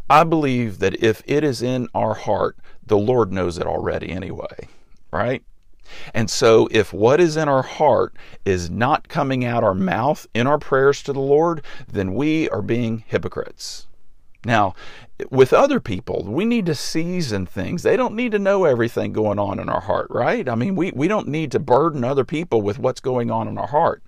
I 0.10 0.26
believe 0.26 0.80
that 0.80 1.02
if 1.02 1.24
it 1.26 1.46
is 1.46 1.62
in 1.62 1.88
our 1.96 2.16
heart, 2.16 2.58
the 2.86 2.98
Lord 2.98 3.32
knows 3.32 3.58
it 3.58 3.66
already 3.66 4.10
anyway, 4.10 4.68
right? 5.12 5.42
And 6.14 6.30
so, 6.30 6.68
if 6.70 6.92
what 6.92 7.22
is 7.22 7.38
in 7.38 7.48
our 7.48 7.64
heart 7.64 8.14
is 8.44 8.70
not 8.70 9.08
coming 9.08 9.46
out 9.46 9.64
our 9.64 9.74
mouth 9.74 10.28
in 10.34 10.48
our 10.48 10.60
prayers 10.60 11.02
to 11.04 11.14
the 11.14 11.22
Lord, 11.22 11.62
then 11.88 12.14
we 12.14 12.50
are 12.50 12.62
being 12.62 13.06
hypocrites. 13.08 13.88
Now, 14.46 14.74
with 15.30 15.52
other 15.52 15.80
people, 15.80 16.24
we 16.24 16.46
need 16.46 16.66
to 16.68 16.76
season 16.76 17.46
things. 17.46 17.84
They 17.84 17.98
don't 17.98 18.16
need 18.16 18.32
to 18.32 18.40
know 18.40 18.64
everything 18.64 19.12
going 19.12 19.38
on 19.38 19.60
in 19.60 19.68
our 19.68 19.82
heart, 19.82 20.08
right? 20.10 20.48
I 20.48 20.56
mean, 20.56 20.76
we, 20.76 20.92
we 20.92 21.08
don't 21.10 21.28
need 21.28 21.52
to 21.52 21.60
burden 21.60 22.04
other 22.04 22.24
people 22.24 22.62
with 22.62 22.80
what's 22.80 23.02
going 23.02 23.30
on 23.30 23.48
in 23.48 23.58
our 23.58 23.68
heart. 23.68 24.02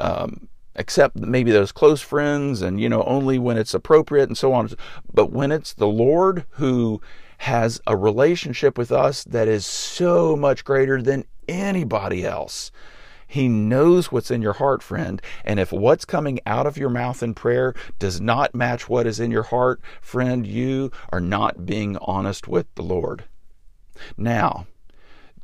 Um, 0.00 0.48
except 0.74 1.16
maybe 1.16 1.52
those 1.52 1.70
close 1.70 2.00
friends 2.00 2.62
and, 2.62 2.80
you 2.80 2.88
know, 2.88 3.02
only 3.02 3.38
when 3.38 3.58
it's 3.58 3.74
appropriate 3.74 4.28
and 4.28 4.38
so 4.38 4.52
on. 4.52 4.70
But 5.12 5.30
when 5.30 5.52
it's 5.52 5.74
the 5.74 5.86
Lord 5.86 6.46
who 6.50 7.00
has 7.38 7.80
a 7.86 7.96
relationship 7.96 8.78
with 8.78 8.90
us 8.90 9.24
that 9.24 9.48
is 9.48 9.66
so 9.66 10.36
much 10.36 10.64
greater 10.64 11.02
than 11.02 11.24
anybody 11.46 12.24
else, 12.24 12.70
he 13.32 13.48
knows 13.48 14.12
what's 14.12 14.30
in 14.30 14.42
your 14.42 14.52
heart, 14.52 14.82
friend. 14.82 15.22
And 15.42 15.58
if 15.58 15.72
what's 15.72 16.04
coming 16.04 16.38
out 16.44 16.66
of 16.66 16.76
your 16.76 16.90
mouth 16.90 17.22
in 17.22 17.32
prayer 17.32 17.72
does 17.98 18.20
not 18.20 18.54
match 18.54 18.90
what 18.90 19.06
is 19.06 19.18
in 19.18 19.30
your 19.30 19.44
heart, 19.44 19.80
friend, 20.02 20.46
you 20.46 20.92
are 21.10 21.20
not 21.20 21.64
being 21.64 21.96
honest 22.02 22.46
with 22.46 22.66
the 22.74 22.82
Lord. 22.82 23.24
Now, 24.18 24.66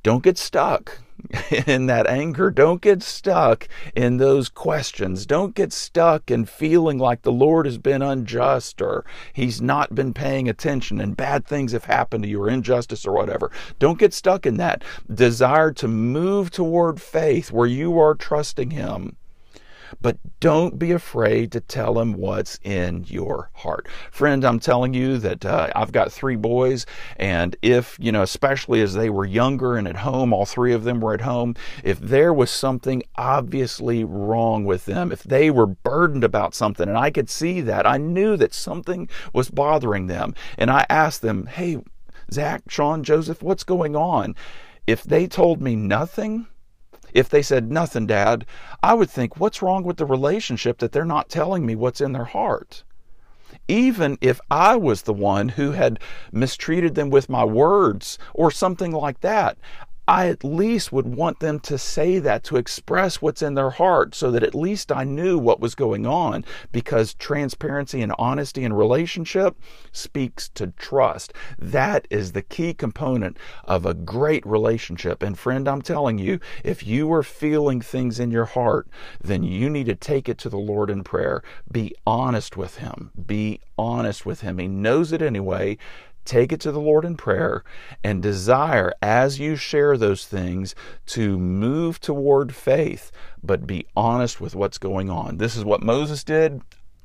don't 0.03 0.23
get 0.23 0.39
stuck 0.39 1.01
in 1.67 1.87
that 1.87 2.07
anger. 2.07 2.51
Don't 2.51 2.81
get 2.81 3.03
stuck 3.03 3.69
in 3.95 4.19
those 4.19 4.49
questions. 4.49 5.27
Don't 5.27 5.55
get 5.55 5.73
stuck 5.73 6.31
in 6.31 6.45
feeling 6.45 6.99
like 6.99 7.23
the 7.23 7.33
Lord 7.33 7.67
has 7.67 7.79
been 7.79 8.03
unjust 8.03 8.81
or 8.81 9.05
he's 9.33 9.61
not 9.61 9.95
been 9.95 10.15
paying 10.15 10.49
attention 10.49 11.01
and 11.01 11.17
bad 11.17 11.47
things 11.47 11.73
have 11.73 11.85
happened 11.85 12.25
to 12.25 12.29
you 12.29 12.43
or 12.43 12.49
injustice 12.49 13.07
or 13.07 13.13
whatever. 13.13 13.51
Don't 13.79 13.99
get 13.99 14.15
stuck 14.15 14.47
in 14.47 14.57
that. 14.59 14.85
Desire 15.13 15.73
to 15.73 15.89
move 15.89 16.51
toward 16.51 17.01
faith 17.01 17.51
where 17.51 17.67
you 17.67 17.99
are 17.99 18.15
trusting 18.15 18.71
him 18.71 19.17
but 20.01 20.19
don't 20.41 20.79
be 20.79 20.93
afraid 20.93 21.53
to 21.53 21.61
tell 21.61 21.99
him 21.99 22.15
what's 22.15 22.59
in 22.63 23.05
your 23.09 23.51
heart. 23.55 23.89
Friend, 24.11 24.45
I'm 24.45 24.61
telling 24.61 24.95
you 24.95 25.19
that 25.19 25.45
uh, 25.45 25.71
I've 25.75 25.93
got 25.93 26.13
three 26.13 26.37
boys, 26.37 26.87
and 27.17 27.57
if, 27.63 27.97
you 28.01 28.13
know, 28.13 28.23
especially 28.23 28.81
as 28.81 28.95
they 28.95 29.11
were 29.11 29.25
younger 29.25 29.77
and 29.77 29.89
at 29.89 29.97
home, 29.97 30.33
all 30.33 30.47
three 30.47 30.73
of 30.73 30.85
them 30.85 31.01
were 31.01 31.15
at 31.15 31.23
home, 31.23 31.55
if 31.83 31.99
there 31.99 32.33
was 32.33 32.51
something 32.51 33.03
obviously 33.17 34.05
wrong 34.05 34.65
with 34.65 34.85
them, 34.85 35.13
if 35.13 35.23
they 35.23 35.51
were 35.51 35.67
burdened 35.67 36.25
about 36.25 36.55
something, 36.55 36.89
and 36.89 36.99
I 36.99 37.11
could 37.11 37.31
see 37.31 37.61
that, 37.63 37.87
I 37.87 37.97
knew 37.97 38.37
that 38.37 38.55
something 38.55 39.09
was 39.33 39.51
bothering 39.51 40.07
them, 40.07 40.35
and 40.57 40.71
I 40.71 40.87
asked 40.89 41.23
them, 41.23 41.47
hey, 41.47 41.79
Zach, 42.33 42.63
Sean, 42.69 43.03
Joseph, 43.03 43.43
what's 43.43 43.65
going 43.65 43.97
on? 43.97 44.35
If 44.87 45.03
they 45.03 45.27
told 45.27 45.61
me 45.61 45.77
nothing, 45.77 46.47
if 47.13 47.29
they 47.29 47.43
said, 47.43 47.71
Nothing, 47.71 48.07
Dad, 48.07 48.47
I 48.83 48.95
would 48.95 49.11
think, 49.11 49.39
What's 49.39 49.63
wrong 49.63 49.85
with 49.85 49.97
the 49.97 50.07
relationship 50.07 50.79
that 50.79 50.93
they're 50.93 51.05
not 51.05 51.29
telling 51.29 51.67
me 51.67 51.77
what's 51.77 52.01
in 52.01 52.13
their 52.13 52.25
heart? 52.25 52.85
Even 53.67 54.19
if 54.21 54.41
I 54.51 54.77
was 54.77 55.03
the 55.03 55.13
one 55.13 55.51
who 55.51 55.73
had 55.73 56.01
mistreated 56.33 56.95
them 56.95 57.11
with 57.11 57.29
my 57.29 57.45
words 57.45 58.19
or 58.35 58.51
something 58.51 58.93
like 58.93 59.21
that, 59.21 59.59
I 60.09 60.29
at 60.29 60.43
least 60.43 60.91
would 60.91 61.15
want 61.15 61.41
them 61.41 61.61
to 61.61 61.77
say 61.77 62.19
that, 62.19 62.43
to 62.45 62.57
express 62.57 63.21
what's 63.21 63.43
in 63.43 63.55
their 63.55 63.69
heart, 63.69 64.15
so 64.15 64.31
that 64.31 64.43
at 64.43 64.55
least 64.55 64.91
I 64.91 65.05
knew 65.05 65.39
what 65.39 65.61
was 65.61 65.75
going 65.75 66.07
on. 66.07 66.47
Because 66.73 67.13
transparency 67.13 68.01
and 68.01 68.15
honesty 68.19 68.65
in 68.65 68.73
relationship 68.73 69.55
speaks 69.93 70.49
to 70.51 70.69
trust. 70.79 71.35
That 71.59 72.09
is 72.09 72.33
the 72.33 72.41
key 72.41 72.73
component 72.73 73.37
of 73.65 73.85
a 73.85 73.93
great 73.93 74.47
relationship. 74.47 75.23
And 75.23 75.39
friend, 75.39 75.69
I'm 75.69 75.83
telling 75.83 76.19
you, 76.19 76.41
if 76.65 76.87
you 76.87 77.13
are 77.13 77.23
feeling 77.23 77.83
things 77.83 78.19
in 78.19 78.31
your 78.31 78.47
heart, 78.47 78.89
then 79.23 79.43
you 79.43 79.69
need 79.69 79.87
to 79.87 79.95
take 79.95 80.27
it 80.27 80.39
to 80.39 80.49
the 80.49 80.57
Lord 80.57 80.89
in 80.89 81.05
prayer. 81.05 81.43
Be 81.71 81.95
honest 82.07 82.57
with 82.57 82.79
Him. 82.79 83.11
Be 83.27 83.61
honest 83.77 84.25
with 84.25 84.41
Him. 84.41 84.57
He 84.57 84.69
knows 84.69 85.13
it 85.13 85.21
anyway 85.21 85.77
take 86.29 86.53
it 86.53 86.61
to 86.61 86.71
the 86.71 86.81
Lord 86.81 87.05
in 87.05 87.17
prayer 87.17 87.65
and 88.05 88.23
desire 88.23 88.93
as 89.01 89.41
you 89.41 89.57
share 89.57 89.97
those 89.97 90.27
things 90.27 90.75
to 91.07 91.39
move 91.39 92.01
toward 92.01 92.55
faith, 92.55 93.11
but 93.43 93.67
be 93.67 93.87
honest 93.97 94.41
with 94.41 94.55
what's 94.55 94.79
going 94.79 95.09
on. 95.09 95.39
This 95.39 95.57
is 95.57 95.65
what 95.65 95.83
Moses 95.83 96.23
did. 96.23 96.61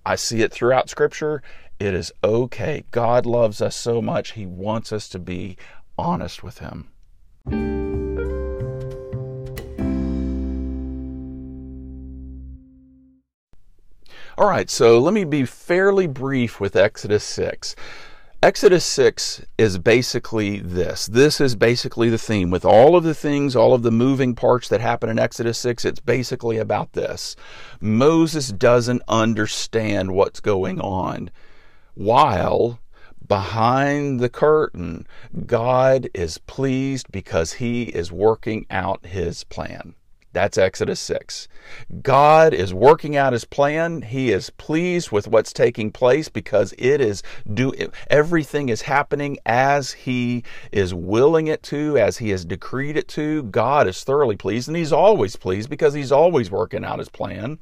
I 0.05 0.15
see 0.15 0.41
it 0.41 0.51
throughout 0.51 0.89
Scripture. 0.89 1.41
It 1.79 1.93
is 1.93 2.11
okay. 2.23 2.83
God 2.91 3.25
loves 3.25 3.61
us 3.61 3.75
so 3.75 4.01
much, 4.01 4.33
He 4.33 4.45
wants 4.45 4.91
us 4.91 5.07
to 5.09 5.19
be 5.19 5.57
honest 5.97 6.43
with 6.43 6.59
Him. 6.59 6.89
All 14.35 14.49
right, 14.49 14.69
so 14.69 14.99
let 14.99 15.13
me 15.13 15.23
be 15.25 15.45
fairly 15.45 16.07
brief 16.07 16.59
with 16.59 16.75
Exodus 16.75 17.23
6. 17.23 17.75
Exodus 18.43 18.83
6 18.83 19.45
is 19.57 19.77
basically 19.77 20.59
this. 20.59 21.07
This 21.07 21.39
is 21.39 21.55
basically 21.55 22.09
the 22.09 22.17
theme. 22.17 22.51
With 22.51 22.65
all 22.65 22.97
of 22.97 23.05
the 23.05 23.13
things, 23.13 23.55
all 23.55 23.73
of 23.73 23.83
the 23.83 23.89
moving 23.89 24.35
parts 24.35 24.67
that 24.67 24.81
happen 24.81 25.09
in 25.09 25.17
Exodus 25.17 25.57
6, 25.59 25.85
it's 25.85 26.01
basically 26.01 26.57
about 26.57 26.91
this. 26.91 27.37
Moses 27.79 28.49
doesn't 28.49 29.01
understand 29.07 30.13
what's 30.13 30.41
going 30.41 30.81
on, 30.81 31.31
while 31.93 32.79
behind 33.25 34.19
the 34.19 34.27
curtain, 34.27 35.07
God 35.45 36.09
is 36.13 36.37
pleased 36.37 37.13
because 37.13 37.53
he 37.53 37.83
is 37.83 38.11
working 38.11 38.65
out 38.69 39.05
his 39.05 39.45
plan. 39.45 39.95
That's 40.33 40.57
Exodus 40.57 40.99
6. 40.99 41.47
God 42.01 42.55
is 42.55 42.73
working 42.73 43.15
out 43.15 43.33
his 43.33 43.45
plan. 43.45 44.01
He 44.01 44.31
is 44.31 44.49
pleased 44.49 45.11
with 45.11 45.27
what's 45.27 45.53
taking 45.53 45.91
place 45.91 46.27
because 46.27 46.73
it 46.79 46.99
is 46.99 47.21
do 47.53 47.71
everything 48.09 48.69
is 48.69 48.81
happening 48.81 49.37
as 49.45 49.91
he 49.93 50.43
is 50.71 50.91
willing 50.91 51.45
it 51.45 51.61
to, 51.63 51.99
as 51.99 52.17
he 52.17 52.31
has 52.31 52.45
decreed 52.45 52.97
it 52.97 53.07
to. 53.09 53.43
God 53.43 53.87
is 53.87 54.03
thoroughly 54.03 54.35
pleased 54.35 54.67
and 54.67 54.75
he's 54.75 54.91
always 54.91 55.35
pleased 55.35 55.69
because 55.69 55.93
he's 55.93 56.11
always 56.11 56.49
working 56.49 56.83
out 56.83 56.97
his 56.97 57.09
plan. 57.09 57.59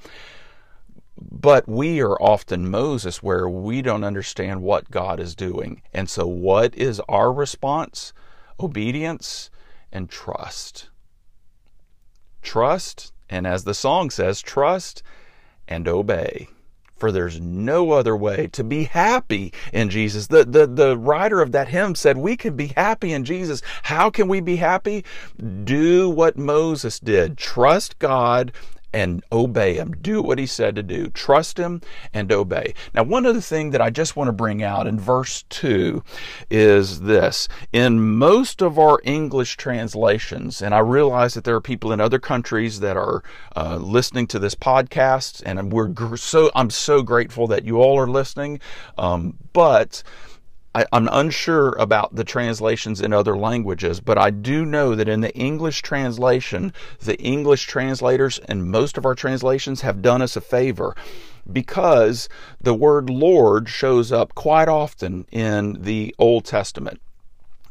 But 1.20 1.68
we 1.68 2.02
are 2.02 2.20
often 2.22 2.72
Moses 2.72 3.22
where 3.22 3.50
we 3.50 3.82
don't 3.82 4.06
understand 4.06 4.62
what 4.62 4.90
God 4.90 5.20
is 5.20 5.36
doing. 5.36 5.82
And 5.94 6.10
so 6.10 6.26
what 6.26 6.74
is 6.76 7.02
our 7.10 7.34
response? 7.34 8.14
Obedience 8.62 9.50
and 9.92 10.10
trust. 10.10 10.88
Trust, 12.42 13.12
and 13.30 13.46
as 13.46 13.64
the 13.64 13.74
song 13.74 14.10
says, 14.10 14.42
trust 14.42 15.04
and 15.68 15.88
obey. 15.88 16.48
For 16.98 17.12
there's 17.12 17.42
no 17.42 17.94
other 17.94 18.16
way 18.16 18.48
to 18.52 18.64
be 18.64 18.84
happy 18.84 19.54
in 19.74 19.90
Jesus. 19.90 20.28
The, 20.28 20.46
the, 20.46 20.68
the 20.68 20.96
writer 20.96 21.42
of 21.42 21.52
that 21.52 21.70
hymn 21.70 21.96
said, 21.96 22.18
We 22.18 22.38
can 22.38 22.56
be 22.56 22.68
happy 22.68 23.12
in 23.12 23.26
Jesus. 23.26 23.64
How 23.82 24.12
can 24.12 24.28
we 24.28 24.40
be 24.40 24.58
happy? 24.58 25.04
Do 25.64 26.12
what 26.12 26.38
Moses 26.38 27.00
did. 27.00 27.40
Trust 27.40 27.98
God 27.98 28.52
and 28.94 29.24
obey 29.32 29.76
him. 29.76 29.96
Do 30.02 30.22
what 30.22 30.40
he 30.40 30.46
said 30.46 30.76
to 30.76 30.84
do. 30.84 31.08
Trust 31.10 31.58
him 31.58 31.82
and 32.14 32.32
obey. 32.32 32.74
Now, 32.94 33.04
one 33.04 33.26
other 33.26 33.42
thing 33.42 33.72
that 33.72 33.82
I 33.82 33.90
just 33.90 34.16
want 34.16 34.28
to 34.28 34.34
bring 34.34 34.64
out 34.64 34.88
in 34.88 35.00
verse 35.00 35.44
2 35.50 36.04
is 36.50 37.02
this. 37.02 37.48
In 37.72 38.18
most 38.18 38.62
of 38.62 38.78
our 38.78 39.00
English 39.04 39.58
translations, 39.58 40.62
and 40.62 40.74
I 40.74 40.80
realize 40.80 41.34
that 41.34 41.44
there 41.44 41.56
are 41.56 41.62
people 41.62 41.92
in 41.92 42.02
other 42.02 42.20
countries 42.20 42.80
that 42.82 42.98
are 42.98 43.24
uh, 43.56 43.78
listening 43.78 44.28
to 44.28 44.40
this 44.40 44.56
podcast, 44.56 45.42
and 45.46 45.72
we're 45.72 46.18
so 46.18 46.52
I'm 46.56 46.70
so 46.70 47.02
grateful 47.02 47.48
that 47.48 47.66
you 47.66 47.78
all 47.82 47.98
are 48.00 48.08
listening. 48.08 48.60
Um, 48.98 49.38
but 49.54 50.04
I, 50.74 50.86
am 50.94 51.10
unsure 51.12 51.74
about 51.74 52.16
the 52.16 52.24
translations 52.24 53.02
in 53.02 53.12
other 53.12 53.38
languages, 53.38 54.00
but 54.00 54.18
I 54.18 54.30
do 54.30 54.66
know 54.66 54.96
that 54.96 55.10
in 55.10 55.20
the 55.20 55.36
English 55.36 55.82
translation, 55.82 56.74
the 57.00 57.20
English 57.20 57.66
translators 57.66 58.40
and 58.48 58.72
most 58.72 58.98
of 58.98 59.06
our 59.06 59.16
translations 59.16 59.82
have 59.82 60.02
done 60.02 60.22
us 60.22 60.38
a 60.38 60.42
favor 60.42 60.96
because 61.52 62.30
the 62.62 62.74
word 62.74 63.10
Lord 63.10 63.68
shows 63.68 64.12
up 64.12 64.34
quite 64.34 64.70
often 64.70 65.26
in 65.32 65.82
the 65.82 66.16
Old 66.18 66.46
Testament. 66.46 67.02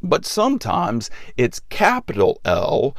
But 0.03 0.27
sometimes 0.27 1.11
it's 1.37 1.61
capital 1.71 2.41
L, 2.45 2.95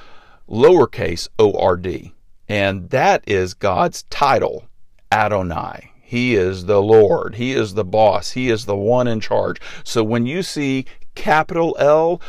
lowercase 0.49 1.27
o 1.37 1.53
r 1.53 1.77
d, 1.77 2.13
and 2.49 2.89
that 2.89 3.23
is 3.27 3.53
God's 3.53 4.03
title, 4.03 4.65
Adonai. 5.11 5.90
He 6.12 6.36
is 6.36 6.65
the 6.65 6.82
Lord. 6.82 7.36
He 7.36 7.54
is 7.54 7.74
the 7.74 7.86
boss. 7.86 8.32
He 8.32 8.50
is 8.50 8.65
the 8.65 8.76
one 8.76 9.08
in 9.08 9.21
charge. 9.21 9.62
So 9.86 10.04
when 10.04 10.26
you 10.26 10.43
see 10.43 10.86
capital 11.15 11.74
L, 11.80 12.21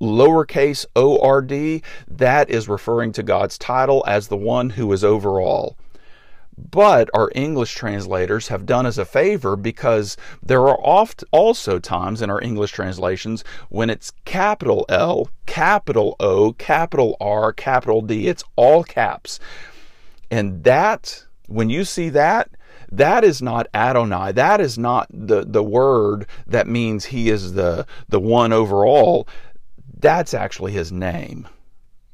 lowercase 0.00 0.86
o 0.94 1.18
r 1.18 1.42
d, 1.42 1.82
that 2.06 2.48
is 2.48 2.68
referring 2.68 3.10
to 3.10 3.24
God's 3.24 3.58
title 3.58 4.04
as 4.06 4.28
the 4.28 4.36
one 4.36 4.70
who 4.70 4.92
is 4.92 5.02
over 5.02 5.40
all. 5.40 5.76
But 6.56 7.10
our 7.12 7.32
English 7.34 7.74
translators 7.74 8.46
have 8.46 8.66
done 8.66 8.86
us 8.86 8.98
a 8.98 9.04
favor 9.04 9.56
because 9.56 10.16
there 10.40 10.68
are 10.68 10.78
oft 10.80 11.24
also 11.32 11.80
times 11.80 12.22
in 12.22 12.30
our 12.30 12.40
English 12.40 12.70
translations 12.70 13.42
when 13.68 13.90
it's 13.90 14.12
capital 14.24 14.86
L, 14.88 15.28
capital 15.46 16.14
O, 16.20 16.52
capital 16.52 17.16
R, 17.20 17.52
capital 17.52 18.00
D. 18.00 18.28
It's 18.28 18.44
all 18.54 18.84
caps. 18.84 19.40
And 20.30 20.62
that, 20.62 21.24
when 21.48 21.68
you 21.68 21.84
see 21.84 22.10
that, 22.10 22.48
that 22.96 23.24
is 23.24 23.42
not 23.42 23.68
Adonai. 23.74 24.32
That 24.32 24.60
is 24.60 24.78
not 24.78 25.08
the, 25.10 25.44
the 25.44 25.62
word 25.62 26.26
that 26.46 26.66
means 26.66 27.06
he 27.06 27.28
is 27.28 27.54
the, 27.54 27.86
the 28.08 28.20
one 28.20 28.52
overall. 28.52 29.28
That's 29.98 30.34
actually 30.34 30.72
his 30.72 30.92
name. 30.92 31.48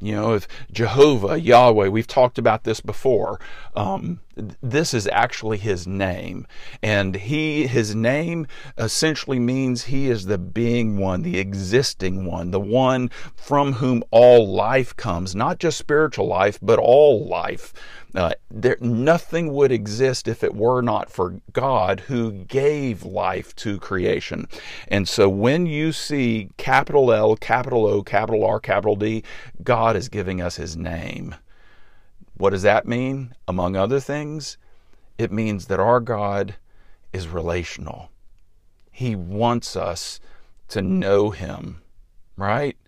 You 0.00 0.14
know, 0.14 0.34
if 0.34 0.48
Jehovah, 0.72 1.38
Yahweh, 1.38 1.88
we've 1.88 2.06
talked 2.06 2.38
about 2.38 2.64
this 2.64 2.80
before. 2.80 3.38
Um, 3.76 4.20
this 4.62 4.94
is 4.94 5.06
actually 5.08 5.58
his 5.58 5.86
name. 5.86 6.46
And 6.82 7.14
he, 7.14 7.66
his 7.66 7.94
name 7.94 8.46
essentially 8.78 9.38
means 9.38 9.84
he 9.84 10.08
is 10.08 10.26
the 10.26 10.38
being 10.38 10.98
one, 10.98 11.22
the 11.22 11.38
existing 11.38 12.24
one, 12.24 12.50
the 12.50 12.60
one 12.60 13.10
from 13.34 13.74
whom 13.74 14.02
all 14.10 14.46
life 14.46 14.96
comes, 14.96 15.34
not 15.34 15.58
just 15.58 15.78
spiritual 15.78 16.26
life, 16.26 16.58
but 16.62 16.78
all 16.78 17.26
life. 17.26 17.72
Uh, 18.14 18.32
there, 18.50 18.76
nothing 18.80 19.52
would 19.52 19.70
exist 19.70 20.26
if 20.26 20.42
it 20.42 20.54
were 20.54 20.82
not 20.82 21.10
for 21.10 21.40
God 21.52 22.00
who 22.00 22.32
gave 22.32 23.04
life 23.04 23.54
to 23.56 23.78
creation. 23.78 24.48
And 24.88 25.08
so 25.08 25.28
when 25.28 25.66
you 25.66 25.92
see 25.92 26.50
capital 26.56 27.12
L, 27.12 27.36
capital 27.36 27.86
O, 27.86 28.02
capital 28.02 28.44
R, 28.44 28.58
capital 28.58 28.96
D, 28.96 29.22
God 29.62 29.94
is 29.94 30.08
giving 30.08 30.40
us 30.40 30.56
his 30.56 30.76
name. 30.76 31.36
What 32.40 32.50
does 32.50 32.62
that 32.62 32.88
mean? 32.88 33.34
Among 33.46 33.76
other 33.76 34.00
things, 34.00 34.56
it 35.18 35.30
means 35.30 35.66
that 35.66 35.78
our 35.78 36.00
God 36.00 36.54
is 37.12 37.28
relational. 37.28 38.10
He 38.90 39.14
wants 39.14 39.76
us 39.76 40.20
to 40.68 40.80
know 40.80 41.32
him, 41.32 41.82
right? 42.38 42.78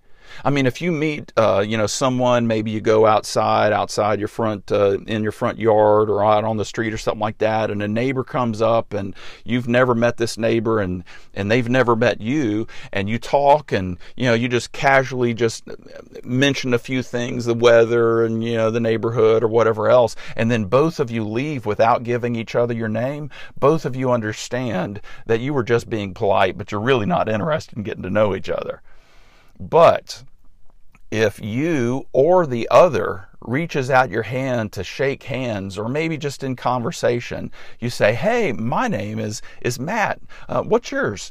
I 0.44 0.50
mean, 0.50 0.66
if 0.66 0.80
you 0.80 0.92
meet, 0.92 1.32
uh, 1.36 1.64
you 1.66 1.76
know, 1.76 1.86
someone, 1.86 2.46
maybe 2.46 2.70
you 2.70 2.80
go 2.80 3.06
outside, 3.06 3.72
outside 3.72 4.18
your 4.18 4.28
front, 4.28 4.70
uh, 4.72 4.98
in 5.06 5.22
your 5.22 5.32
front 5.32 5.58
yard 5.58 6.10
or 6.10 6.24
out 6.24 6.44
on 6.44 6.56
the 6.56 6.64
street 6.64 6.92
or 6.92 6.98
something 6.98 7.20
like 7.20 7.38
that, 7.38 7.70
and 7.70 7.82
a 7.82 7.88
neighbor 7.88 8.24
comes 8.24 8.60
up 8.60 8.92
and 8.92 9.14
you've 9.44 9.68
never 9.68 9.94
met 9.94 10.16
this 10.16 10.38
neighbor 10.38 10.80
and, 10.80 11.04
and 11.34 11.50
they've 11.50 11.68
never 11.68 11.96
met 11.96 12.20
you, 12.20 12.66
and 12.92 13.08
you 13.08 13.18
talk 13.18 13.72
and, 13.72 13.98
you 14.16 14.26
know, 14.26 14.34
you 14.34 14.48
just 14.48 14.72
casually 14.72 15.34
just 15.34 15.64
mention 16.24 16.74
a 16.74 16.78
few 16.78 17.02
things, 17.02 17.44
the 17.44 17.54
weather 17.54 18.24
and, 18.24 18.42
you 18.44 18.56
know, 18.56 18.70
the 18.70 18.80
neighborhood 18.80 19.42
or 19.42 19.48
whatever 19.48 19.88
else, 19.88 20.16
and 20.36 20.50
then 20.50 20.64
both 20.64 21.00
of 21.00 21.10
you 21.10 21.24
leave 21.24 21.66
without 21.66 22.02
giving 22.02 22.36
each 22.36 22.54
other 22.54 22.74
your 22.74 22.88
name, 22.88 23.30
both 23.58 23.84
of 23.84 23.96
you 23.96 24.10
understand 24.10 25.00
that 25.26 25.40
you 25.40 25.54
were 25.54 25.62
just 25.62 25.88
being 25.88 26.14
polite, 26.14 26.56
but 26.58 26.70
you're 26.72 26.80
really 26.80 27.06
not 27.06 27.28
interested 27.28 27.76
in 27.76 27.82
getting 27.82 28.02
to 28.02 28.10
know 28.10 28.34
each 28.34 28.48
other. 28.48 28.82
But 29.70 30.24
if 31.12 31.40
you 31.40 32.06
or 32.12 32.46
the 32.46 32.66
other 32.70 33.28
reaches 33.40 33.90
out 33.90 34.10
your 34.10 34.22
hand 34.22 34.72
to 34.72 34.82
shake 34.82 35.22
hands 35.24 35.78
or 35.78 35.88
maybe 35.88 36.16
just 36.16 36.42
in 36.42 36.56
conversation 36.56 37.50
you 37.80 37.90
say 37.90 38.14
hey 38.14 38.52
my 38.52 38.88
name 38.88 39.18
is 39.18 39.42
is 39.60 39.78
matt. 39.78 40.20
Uh, 40.48 40.62
what's 40.62 40.90
yours? 40.90 41.30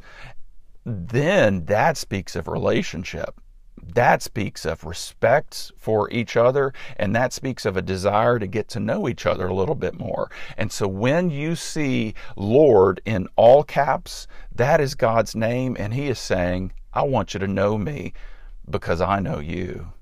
Then 0.86 1.66
that 1.66 1.98
speaks 1.98 2.36
of 2.36 2.48
relationship. 2.48 3.40
That 3.82 4.22
speaks 4.22 4.66
of 4.66 4.84
respect 4.84 5.72
for 5.78 6.10
each 6.12 6.38
other 6.38 6.74
and 6.98 7.16
that 7.16 7.34
speaks 7.34 7.66
of 7.66 7.76
a 7.76 7.82
desire 7.82 8.40
to 8.40 8.48
get 8.48 8.68
to 8.70 8.80
know 8.80 9.10
each 9.10 9.26
other 9.26 9.48
a 9.48 9.54
little 9.54 9.76
bit 9.76 10.00
more. 10.00 10.30
And 10.58 10.72
so 10.72 10.88
when 10.88 11.30
you 11.30 11.56
see 11.56 12.14
lord 12.38 13.02
in 13.04 13.28
all 13.36 13.64
caps 13.64 14.28
that 14.56 14.80
is 14.80 14.96
god's 14.96 15.36
name 15.36 15.76
and 15.78 15.94
he 15.94 16.08
is 16.08 16.20
saying 16.20 16.72
I 16.94 17.04
want 17.04 17.34
you 17.34 17.40
to 17.40 17.48
know 17.48 17.78
me 17.78 18.14
because 18.70 19.02
I 19.02 19.20
know 19.20 19.40
you. 19.40 19.94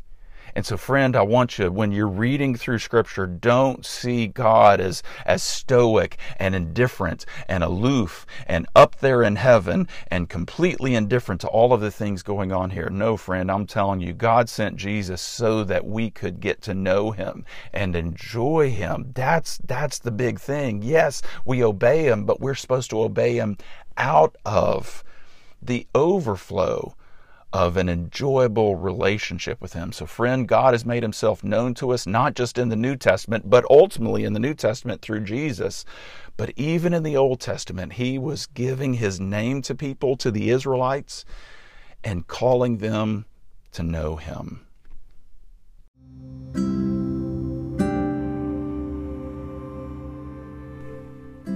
And 0.55 0.65
so, 0.65 0.77
friend, 0.77 1.15
I 1.15 1.21
want 1.21 1.59
you, 1.59 1.71
when 1.71 1.91
you're 1.91 2.07
reading 2.07 2.55
through 2.55 2.79
Scripture, 2.79 3.27
don't 3.27 3.85
see 3.85 4.27
God 4.27 4.79
as, 4.79 5.03
as 5.25 5.43
stoic 5.43 6.17
and 6.37 6.55
indifferent 6.55 7.25
and 7.47 7.63
aloof 7.63 8.25
and 8.47 8.65
up 8.75 8.97
there 8.97 9.21
in 9.21 9.35
heaven 9.35 9.87
and 10.07 10.29
completely 10.29 10.95
indifferent 10.95 11.41
to 11.41 11.47
all 11.47 11.71
of 11.71 11.81
the 11.81 11.91
things 11.91 12.23
going 12.23 12.51
on 12.51 12.71
here. 12.71 12.89
No, 12.89 13.15
friend, 13.15 13.51
I'm 13.51 13.67
telling 13.67 13.99
you, 13.99 14.13
God 14.13 14.49
sent 14.49 14.75
Jesus 14.75 15.21
so 15.21 15.63
that 15.65 15.85
we 15.85 16.09
could 16.09 16.39
get 16.39 16.61
to 16.63 16.73
know 16.73 17.11
Him 17.11 17.45
and 17.71 17.95
enjoy 17.95 18.71
Him. 18.71 19.11
That's, 19.13 19.59
that's 19.59 19.99
the 19.99 20.11
big 20.11 20.39
thing. 20.39 20.81
Yes, 20.81 21.21
we 21.45 21.63
obey 21.63 22.05
Him, 22.05 22.25
but 22.25 22.41
we're 22.41 22.55
supposed 22.55 22.89
to 22.89 23.01
obey 23.01 23.35
Him 23.35 23.57
out 23.97 24.35
of 24.45 25.03
the 25.61 25.87
overflow 25.93 26.95
of 27.51 27.77
an 27.77 27.89
enjoyable 27.89 28.75
relationship 28.75 29.59
with 29.59 29.73
Him. 29.73 29.91
So, 29.91 30.05
friend, 30.05 30.47
God 30.47 30.73
has 30.73 30.85
made 30.85 31.01
Himself 31.01 31.43
known 31.43 31.73
to 31.75 31.91
us, 31.91 32.05
not 32.05 32.35
just 32.35 32.57
in 32.57 32.69
the 32.69 32.75
New 32.75 32.95
Testament, 32.95 33.49
but 33.49 33.65
ultimately 33.69 34.23
in 34.23 34.33
the 34.33 34.39
New 34.39 34.53
Testament 34.53 35.01
through 35.01 35.21
Jesus. 35.21 35.83
But 36.37 36.53
even 36.55 36.93
in 36.93 37.03
the 37.03 37.17
Old 37.17 37.39
Testament, 37.39 37.93
He 37.93 38.19
was 38.19 38.45
giving 38.45 38.93
His 38.93 39.19
name 39.19 39.61
to 39.63 39.73
people, 39.73 40.15
to 40.17 40.29
the 40.29 40.51
Israelites, 40.51 41.25
and 42.03 42.27
calling 42.27 42.77
them 42.77 43.25
to 43.71 43.83
know 43.83 44.15
Him. 44.15 44.65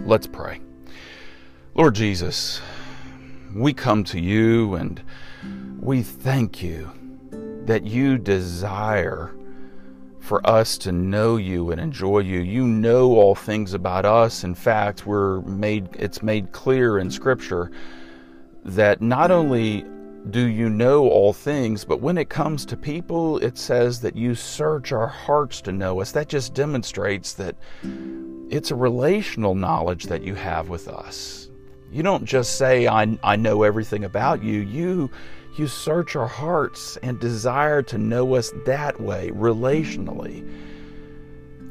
Let's 0.06 0.28
pray. 0.28 0.60
Lord 1.76 1.96
Jesus, 1.96 2.62
we 3.56 3.74
come 3.74 4.04
to 4.06 4.20
you 4.20 4.76
and 4.76 5.02
we 5.80 6.02
thank 6.02 6.62
you 6.64 6.92
that 7.66 7.84
you 7.84 8.18
desire 8.18 9.34
for 10.20 10.46
us 10.48 10.78
to 10.78 10.92
know 10.92 11.36
you 11.36 11.72
and 11.72 11.82
enjoy 11.82 12.20
you. 12.20 12.40
You 12.40 12.66
know 12.66 13.12
all 13.12 13.36
things 13.36 13.74
about 13.74 14.06
us. 14.06 14.44
In 14.44 14.56
fact, 14.56 15.06
we're 15.06 15.42
made 15.42 15.90
it's 15.94 16.24
made 16.24 16.52
clear 16.52 16.98
in 16.98 17.12
scripture 17.12 17.72
that 18.64 19.02
not 19.02 19.32
only 19.32 19.86
do 20.30 20.48
you 20.48 20.70
know 20.70 21.10
all 21.10 21.34
things, 21.34 21.84
but 21.84 22.00
when 22.00 22.18
it 22.18 22.30
comes 22.30 22.66
to 22.66 22.78
people, 22.78 23.38
it 23.40 23.58
says 23.58 24.00
that 24.02 24.16
you 24.16 24.36
search 24.36 24.94
our 24.94 25.08
hearts 25.08 25.60
to 25.62 25.74
know 25.74 26.00
us. 26.00 26.14
That 26.14 26.30
just 26.30 26.54
demonstrates 26.54 27.34
that 27.34 27.58
it's 28.50 28.72
a 28.72 28.76
relational 28.76 29.56
knowledge 29.56 30.06
that 30.06 30.24
you 30.24 30.36
have 30.36 30.70
with 30.70 30.88
us. 30.88 31.43
You 31.94 32.02
don't 32.02 32.26
just 32.26 32.58
say, 32.58 32.88
I, 32.88 33.20
I 33.24 33.36
know 33.36 33.62
everything 33.62 34.04
about 34.04 34.44
you. 34.44 34.62
You, 34.62 35.12
you 35.56 35.68
search 35.68 36.16
our 36.16 36.28
hearts 36.28 36.98
and 37.04 37.20
desire 37.20 37.84
to 37.84 38.00
know 38.00 38.34
us 38.34 38.52
that 38.66 39.00
way, 39.00 39.30
relationally. 39.30 40.40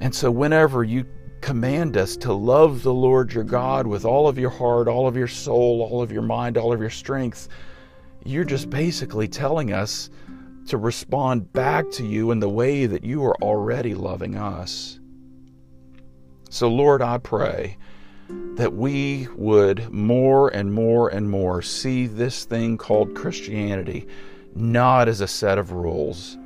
And 0.01 0.15
so, 0.15 0.31
whenever 0.31 0.85
you 0.85 1.07
command 1.41 1.97
us 1.97 2.17
to 2.19 2.33
love 2.33 2.85
the 2.85 2.95
Lord 2.95 3.33
your 3.33 3.43
God 3.43 3.89
with 3.89 4.05
all 4.05 4.29
of 4.29 4.39
your 4.39 4.51
heart, 4.51 4.87
all 4.87 5.09
of 5.09 5.17
your 5.17 5.27
soul, 5.27 5.83
all 5.83 6.01
of 6.01 6.13
your 6.13 6.23
mind, 6.23 6.57
all 6.57 6.73
of 6.73 6.81
your 6.81 6.89
strength, 6.89 7.49
you're 8.25 8.45
just 8.45 8.71
basically 8.71 9.27
telling 9.27 9.73
us 9.73 10.09
to 10.69 10.77
respond 10.77 11.53
back 11.53 11.91
to 11.91 12.07
you 12.07 12.31
in 12.31 12.39
the 12.39 12.49
way 12.49 12.87
that 12.87 13.03
you 13.03 13.25
are 13.25 13.35
already 13.43 13.95
loving 13.95 14.37
us. 14.37 15.01
So, 16.49 16.69
Lord, 16.69 17.03
I 17.03 17.19
pray 17.19 17.77
that 18.57 18.75
we 18.75 19.29
would 19.37 19.90
more 19.90 20.49
and 20.49 20.73
more 20.73 21.09
and 21.09 21.31
more 21.31 21.62
see 21.62 22.07
this 22.07 22.45
thing 22.45 22.77
called 22.77 23.14
Christianity 23.14 24.07
not 24.55 25.09
as 25.09 25.21
a 25.21 25.29
set 25.29 25.59
of 25.59 25.73
rules, 25.73 26.37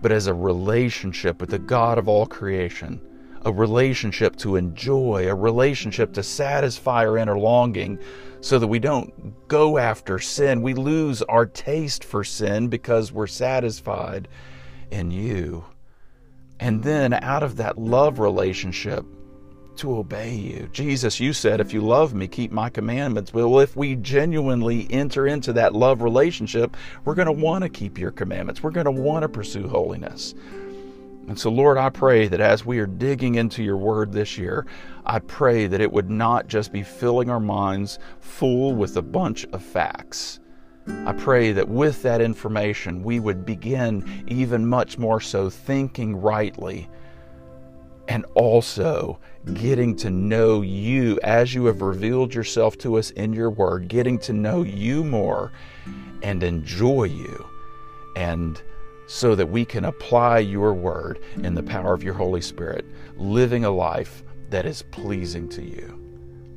but 0.00 0.12
as 0.12 0.26
a 0.26 0.34
relationship 0.34 1.40
with 1.40 1.50
the 1.50 1.58
God 1.58 1.98
of 1.98 2.08
all 2.08 2.26
creation, 2.26 3.00
a 3.44 3.52
relationship 3.52 4.36
to 4.36 4.56
enjoy, 4.56 5.28
a 5.28 5.34
relationship 5.34 6.12
to 6.14 6.22
satisfy 6.22 7.06
our 7.06 7.18
inner 7.18 7.38
longing 7.38 7.98
so 8.40 8.58
that 8.58 8.66
we 8.66 8.78
don't 8.78 9.48
go 9.48 9.78
after 9.78 10.18
sin. 10.18 10.62
We 10.62 10.74
lose 10.74 11.22
our 11.22 11.46
taste 11.46 12.04
for 12.04 12.24
sin 12.24 12.68
because 12.68 13.12
we're 13.12 13.26
satisfied 13.26 14.28
in 14.90 15.10
you. 15.10 15.64
And 16.60 16.82
then 16.82 17.12
out 17.12 17.42
of 17.42 17.56
that 17.56 17.78
love 17.78 18.18
relationship, 18.18 19.04
to 19.78 19.98
obey 19.98 20.34
you. 20.34 20.68
Jesus, 20.72 21.20
you 21.20 21.32
said, 21.32 21.60
if 21.60 21.72
you 21.72 21.80
love 21.80 22.14
me, 22.14 22.26
keep 22.26 22.52
my 22.52 22.68
commandments. 22.68 23.32
Well, 23.32 23.60
if 23.60 23.76
we 23.76 23.96
genuinely 23.96 24.86
enter 24.90 25.26
into 25.26 25.52
that 25.54 25.74
love 25.74 26.02
relationship, 26.02 26.76
we're 27.04 27.14
going 27.14 27.26
to 27.26 27.32
want 27.32 27.62
to 27.62 27.68
keep 27.68 27.98
your 27.98 28.10
commandments. 28.10 28.62
We're 28.62 28.70
going 28.70 28.84
to 28.86 28.90
want 28.90 29.22
to 29.22 29.28
pursue 29.28 29.68
holiness. 29.68 30.34
And 31.26 31.38
so, 31.38 31.50
Lord, 31.50 31.78
I 31.78 31.88
pray 31.88 32.28
that 32.28 32.40
as 32.40 32.66
we 32.66 32.78
are 32.78 32.86
digging 32.86 33.36
into 33.36 33.62
your 33.62 33.78
word 33.78 34.12
this 34.12 34.36
year, 34.36 34.66
I 35.06 35.20
pray 35.20 35.66
that 35.66 35.80
it 35.80 35.90
would 35.90 36.10
not 36.10 36.48
just 36.48 36.70
be 36.70 36.82
filling 36.82 37.30
our 37.30 37.40
minds 37.40 37.98
full 38.20 38.74
with 38.74 38.96
a 38.98 39.02
bunch 39.02 39.46
of 39.46 39.62
facts. 39.62 40.40
I 41.06 41.14
pray 41.14 41.52
that 41.52 41.68
with 41.68 42.02
that 42.02 42.20
information, 42.20 43.02
we 43.02 43.20
would 43.20 43.46
begin 43.46 44.24
even 44.28 44.66
much 44.66 44.98
more 44.98 45.18
so 45.18 45.48
thinking 45.48 46.14
rightly 46.16 46.90
and 48.08 48.26
also 48.34 49.18
getting 49.52 49.94
to 49.96 50.10
know 50.10 50.62
you 50.62 51.18
as 51.22 51.52
you 51.52 51.66
have 51.66 51.82
revealed 51.82 52.34
yourself 52.34 52.78
to 52.78 52.96
us 52.96 53.10
in 53.10 53.32
your 53.32 53.50
word, 53.50 53.88
getting 53.88 54.18
to 54.20 54.32
know 54.32 54.62
you 54.62 55.04
more 55.04 55.52
and 56.22 56.42
enjoy 56.42 57.04
you. 57.04 57.46
And 58.16 58.60
so 59.06 59.34
that 59.34 59.50
we 59.50 59.64
can 59.64 59.84
apply 59.84 60.38
your 60.38 60.72
word 60.72 61.22
in 61.42 61.54
the 61.54 61.62
power 61.62 61.92
of 61.92 62.02
your 62.02 62.14
Holy 62.14 62.40
Spirit, 62.40 62.86
living 63.16 63.64
a 63.64 63.70
life 63.70 64.22
that 64.48 64.64
is 64.64 64.82
pleasing 64.82 65.48
to 65.50 65.62
you. 65.62 66.00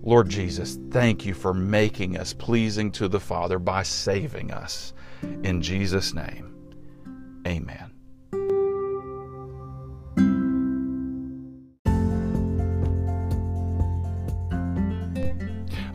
Lord 0.02 0.30
Jesus, 0.30 0.80
thank 0.92 1.26
you 1.26 1.34
for 1.34 1.54
making 1.54 2.18
us 2.18 2.32
pleasing 2.32 2.92
to 2.94 3.10
the 3.10 3.20
Father 3.20 3.60
by 3.60 3.84
saving 3.84 4.52
us. 4.52 4.94
In 5.44 5.62
Jesus' 5.62 6.14
name, 6.14 6.56
amen. 7.46 7.87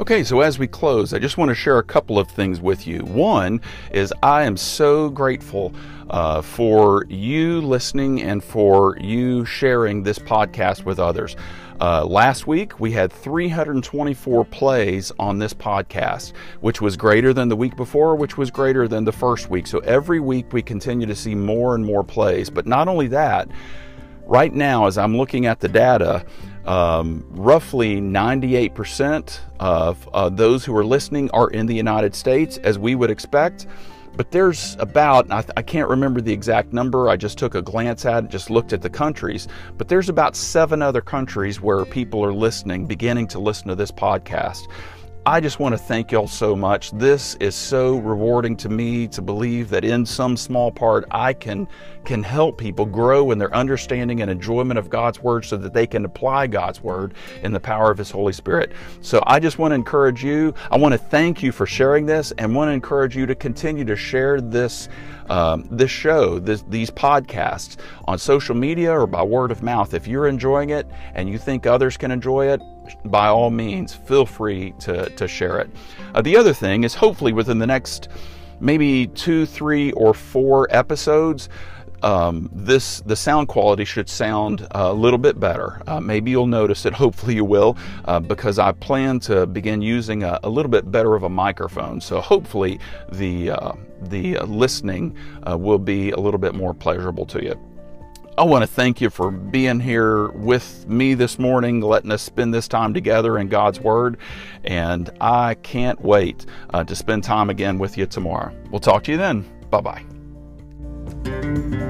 Okay, 0.03 0.25
so 0.25 0.41
as 0.41 0.59
we 0.59 0.67
close, 0.67 1.15
I 1.15 1.21
just 1.21 1.39
want 1.39 1.51
to 1.51 1.55
share 1.55 1.79
a 1.79 1.85
couple 1.85 2.19
of 2.19 2.27
things 2.27 2.61
with 2.61 2.89
you. 2.89 3.05
One 3.05 3.61
is 3.93 4.13
I 4.21 4.43
am 4.43 4.57
so 4.57 5.09
grateful 5.09 5.73
uh, 6.11 6.43
for 6.43 7.07
you 7.09 7.61
listening 7.61 8.21
and 8.21 8.43
for 8.43 8.99
you 8.99 9.45
sharing 9.45 10.03
this 10.03 10.19
podcast 10.19 10.85
with 10.85 10.99
others. 10.99 11.37
Uh, 11.81 12.05
last 12.05 12.49
week, 12.49 12.81
we 12.81 12.91
had 12.91 13.13
324 13.13 14.45
plays 14.47 15.13
on 15.21 15.39
this 15.39 15.55
podcast, 15.55 16.33
which 16.63 16.81
was 16.81 16.97
greater 16.97 17.33
than 17.33 17.49
the 17.49 17.55
week 17.55 17.77
before, 17.77 18.17
which 18.17 18.37
was 18.37 18.51
greater 18.51 18.89
than 18.89 19.05
the 19.05 19.13
first 19.13 19.51
week. 19.51 19.69
So 19.69 19.79
every 19.79 20.19
week, 20.19 20.53
we 20.53 20.63
continue 20.63 21.07
to 21.07 21.15
see 21.15 21.37
more 21.37 21.77
and 21.77 21.87
more 21.87 22.03
plays. 22.03 22.51
But 22.51 22.67
not 22.67 22.89
only 22.89 23.07
that, 23.07 23.49
right 24.27 24.53
now, 24.53 24.87
as 24.87 24.99
I'm 24.99 25.17
looking 25.17 25.47
at 25.47 25.61
the 25.61 25.69
data, 25.69 26.27
um, 26.67 27.25
roughly 27.31 28.01
98% 28.01 29.39
of 29.61 30.09
uh, 30.13 30.29
those 30.29 30.65
who 30.65 30.77
are 30.77 30.85
listening 30.85 31.31
are 31.31 31.51
in 31.51 31.67
the 31.67 31.75
United 31.75 32.15
States, 32.15 32.59
as 32.59 32.79
we 32.79 32.95
would 32.95 33.11
expect. 33.11 33.67
But 34.15 34.31
there's 34.31 34.77
about, 34.79 35.31
I, 35.31 35.45
I, 35.57 35.63
can't 35.63 35.89
remember 35.89 36.21
the 36.21 36.33
exact 36.33 36.73
number, 36.75 37.09
I 37.09 37.17
just 37.17 37.39
took 37.39 37.55
a 37.55 37.63
glance 37.63 38.05
at 38.05 38.25
it, 38.25 38.31
just 38.31 38.51
looked 38.51 38.75
at 38.75 38.83
the 38.83 38.91
countries, 38.91 39.49
but 39.79 39.89
there's 39.89 40.11
about 40.11 40.37
seven 40.37 40.83
other 40.83 41.01
countries 41.01 41.63
where 41.63 41.85
people 41.87 42.23
are 42.23 42.33
listening, 42.33 42.87
beginning 42.87 43.27
to 43.29 43.39
listen 43.39 43.69
to 43.69 43.75
this 43.75 43.91
podcast. 43.91 44.69
I 45.25 45.39
just 45.39 45.61
want 45.61 45.73
to 45.73 45.79
thank 45.79 46.11
y'all 46.11 46.27
so 46.27 46.57
much. 46.57 46.91
This 46.91 47.37
is 47.37 47.55
so 47.55 47.99
rewarding 47.99 48.57
to 48.57 48.69
me 48.69 49.07
to 49.09 49.23
believe 49.23 49.69
that 49.69 49.85
in 49.85 50.05
some 50.05 50.37
small 50.37 50.73
part 50.73 51.05
I 51.13 51.33
can 51.33 51.69
can 52.05 52.25
help 52.25 52.59
people 52.59 52.85
grow 52.85 53.31
in 53.31 53.39
their 53.39 53.55
understanding 53.55 54.21
and 54.21 54.29
enjoyment 54.29 54.81
of 54.81 54.91
God's 54.91 55.21
word 55.21 55.45
so 55.45 55.57
that 55.59 55.73
they 55.73 55.87
can 55.87 56.05
apply 56.05 56.49
God's 56.49 56.83
word 56.83 57.15
in 57.45 57.53
the 57.53 57.61
power 57.61 57.93
of 57.93 57.99
his 57.99 58.11
Holy 58.11 58.33
Spirit. 58.33 58.73
So 59.01 59.23
I 59.25 59.39
just 59.39 59.61
want 59.61 59.71
to 59.71 59.77
encourage 59.77 60.25
you. 60.25 60.55
I 60.73 60.77
want 60.77 60.91
to 60.91 60.99
thank 60.99 61.41
you 61.41 61.53
for 61.53 61.67
sharing 61.67 62.05
this 62.05 62.33
and 62.39 62.53
want 62.53 62.71
to 62.71 62.73
encourage 62.73 63.17
you 63.17 63.25
to 63.27 63.37
continue 63.37 63.85
to 63.85 63.95
share 63.95 64.41
this 64.41 64.89
um, 65.31 65.69
this 65.71 65.91
show, 65.93 66.41
this, 66.41 66.63
these 66.69 66.91
podcasts 66.91 67.77
on 68.07 68.19
social 68.19 68.57
media 68.57 68.93
or 68.93 69.07
by 69.07 69.23
word 69.23 69.53
of 69.53 69.63
mouth. 69.63 69.95
If 69.95 70.09
you're 70.09 70.27
enjoying 70.27 70.71
it 70.71 70.89
and 71.15 71.29
you 71.29 71.39
think 71.39 71.65
others 71.65 71.97
can 71.97 72.11
enjoy 72.11 72.49
it, 72.49 72.61
by 73.05 73.29
all 73.29 73.51
means, 73.51 73.95
feel 73.95 74.27
free 74.27 74.73
to, 74.81 75.09
to 75.11 75.29
share 75.29 75.59
it. 75.61 75.71
Uh, 76.15 76.23
the 76.23 76.37
other 76.37 76.53
thing 76.53 76.85
is 76.85 76.95
hopefully 76.95 77.33
within 77.33 77.59
the 77.59 77.67
next 77.67 78.09
maybe 78.61 79.09
two, 79.09 79.45
three, 79.45 79.93
or 79.93 80.15
four 80.15 80.69
episodes, 80.71 81.49
um, 82.03 82.51
this 82.53 83.01
the 83.01 83.15
sound 83.15 83.49
quality 83.49 83.85
should 83.85 84.09
sound 84.09 84.67
a 84.73 84.93
little 84.93 85.19
bit 85.19 85.39
better. 85.39 85.81
Uh, 85.87 86.01
maybe 86.01 86.31
you'll 86.31 86.47
notice 86.47 86.85
it. 86.85 86.93
Hopefully 87.03 87.35
you 87.35 87.45
will, 87.45 87.77
uh, 88.07 88.21
because 88.21 88.59
I 88.59 88.73
plan 88.73 89.21
to 89.21 89.47
begin 89.47 89.83
using 89.83 90.25
a, 90.25 90.39
a, 90.43 90.49
little 90.49 90.71
bit 90.71 90.91
better 90.91 91.15
of 91.15 91.23
a 91.23 91.29
microphone. 91.29 92.01
So 92.01 92.21
hopefully 92.21 92.81
the 93.11 93.51
uh, 93.51 93.73
the 94.03 94.39
listening 94.41 95.17
uh, 95.49 95.57
will 95.57 95.79
be 95.79 96.11
a 96.11 96.19
little 96.19 96.41
bit 96.41 96.55
more 96.55 96.75
pleasurable 96.75 97.27
to 97.27 97.43
you. 97.43 97.72
I 98.39 98.45
want 98.45 98.63
to 98.63 98.67
thank 98.67 99.03
you 99.03 99.11
for 99.11 99.31
being 99.31 99.79
here 99.79 100.29
with 100.29 100.89
me 100.89 101.13
this 101.13 101.39
morning, 101.39 101.83
letting 101.83 102.11
us 102.11 102.23
spend 102.23 102.55
this 102.55 102.67
time 102.67 102.95
together 102.95 103.37
in 103.39 103.49
God's 103.49 103.79
Word. 103.79 104.17
And 104.65 105.11
I 105.21 105.55
can't 105.55 106.01
wait 106.01 106.47
uh, 106.71 106.83
to 106.85 106.97
spend 106.97 107.25
time 107.25 107.51
again 107.51 107.79
with 107.79 107.99
you 107.99 108.07
tomorrow. 108.07 108.55
We'll 108.71 108.81
talk 108.81 109.05
to 109.05 109.13
you 109.13 109.19
then. 109.19 109.45
Bye 109.71 110.03
bye. 111.25 111.83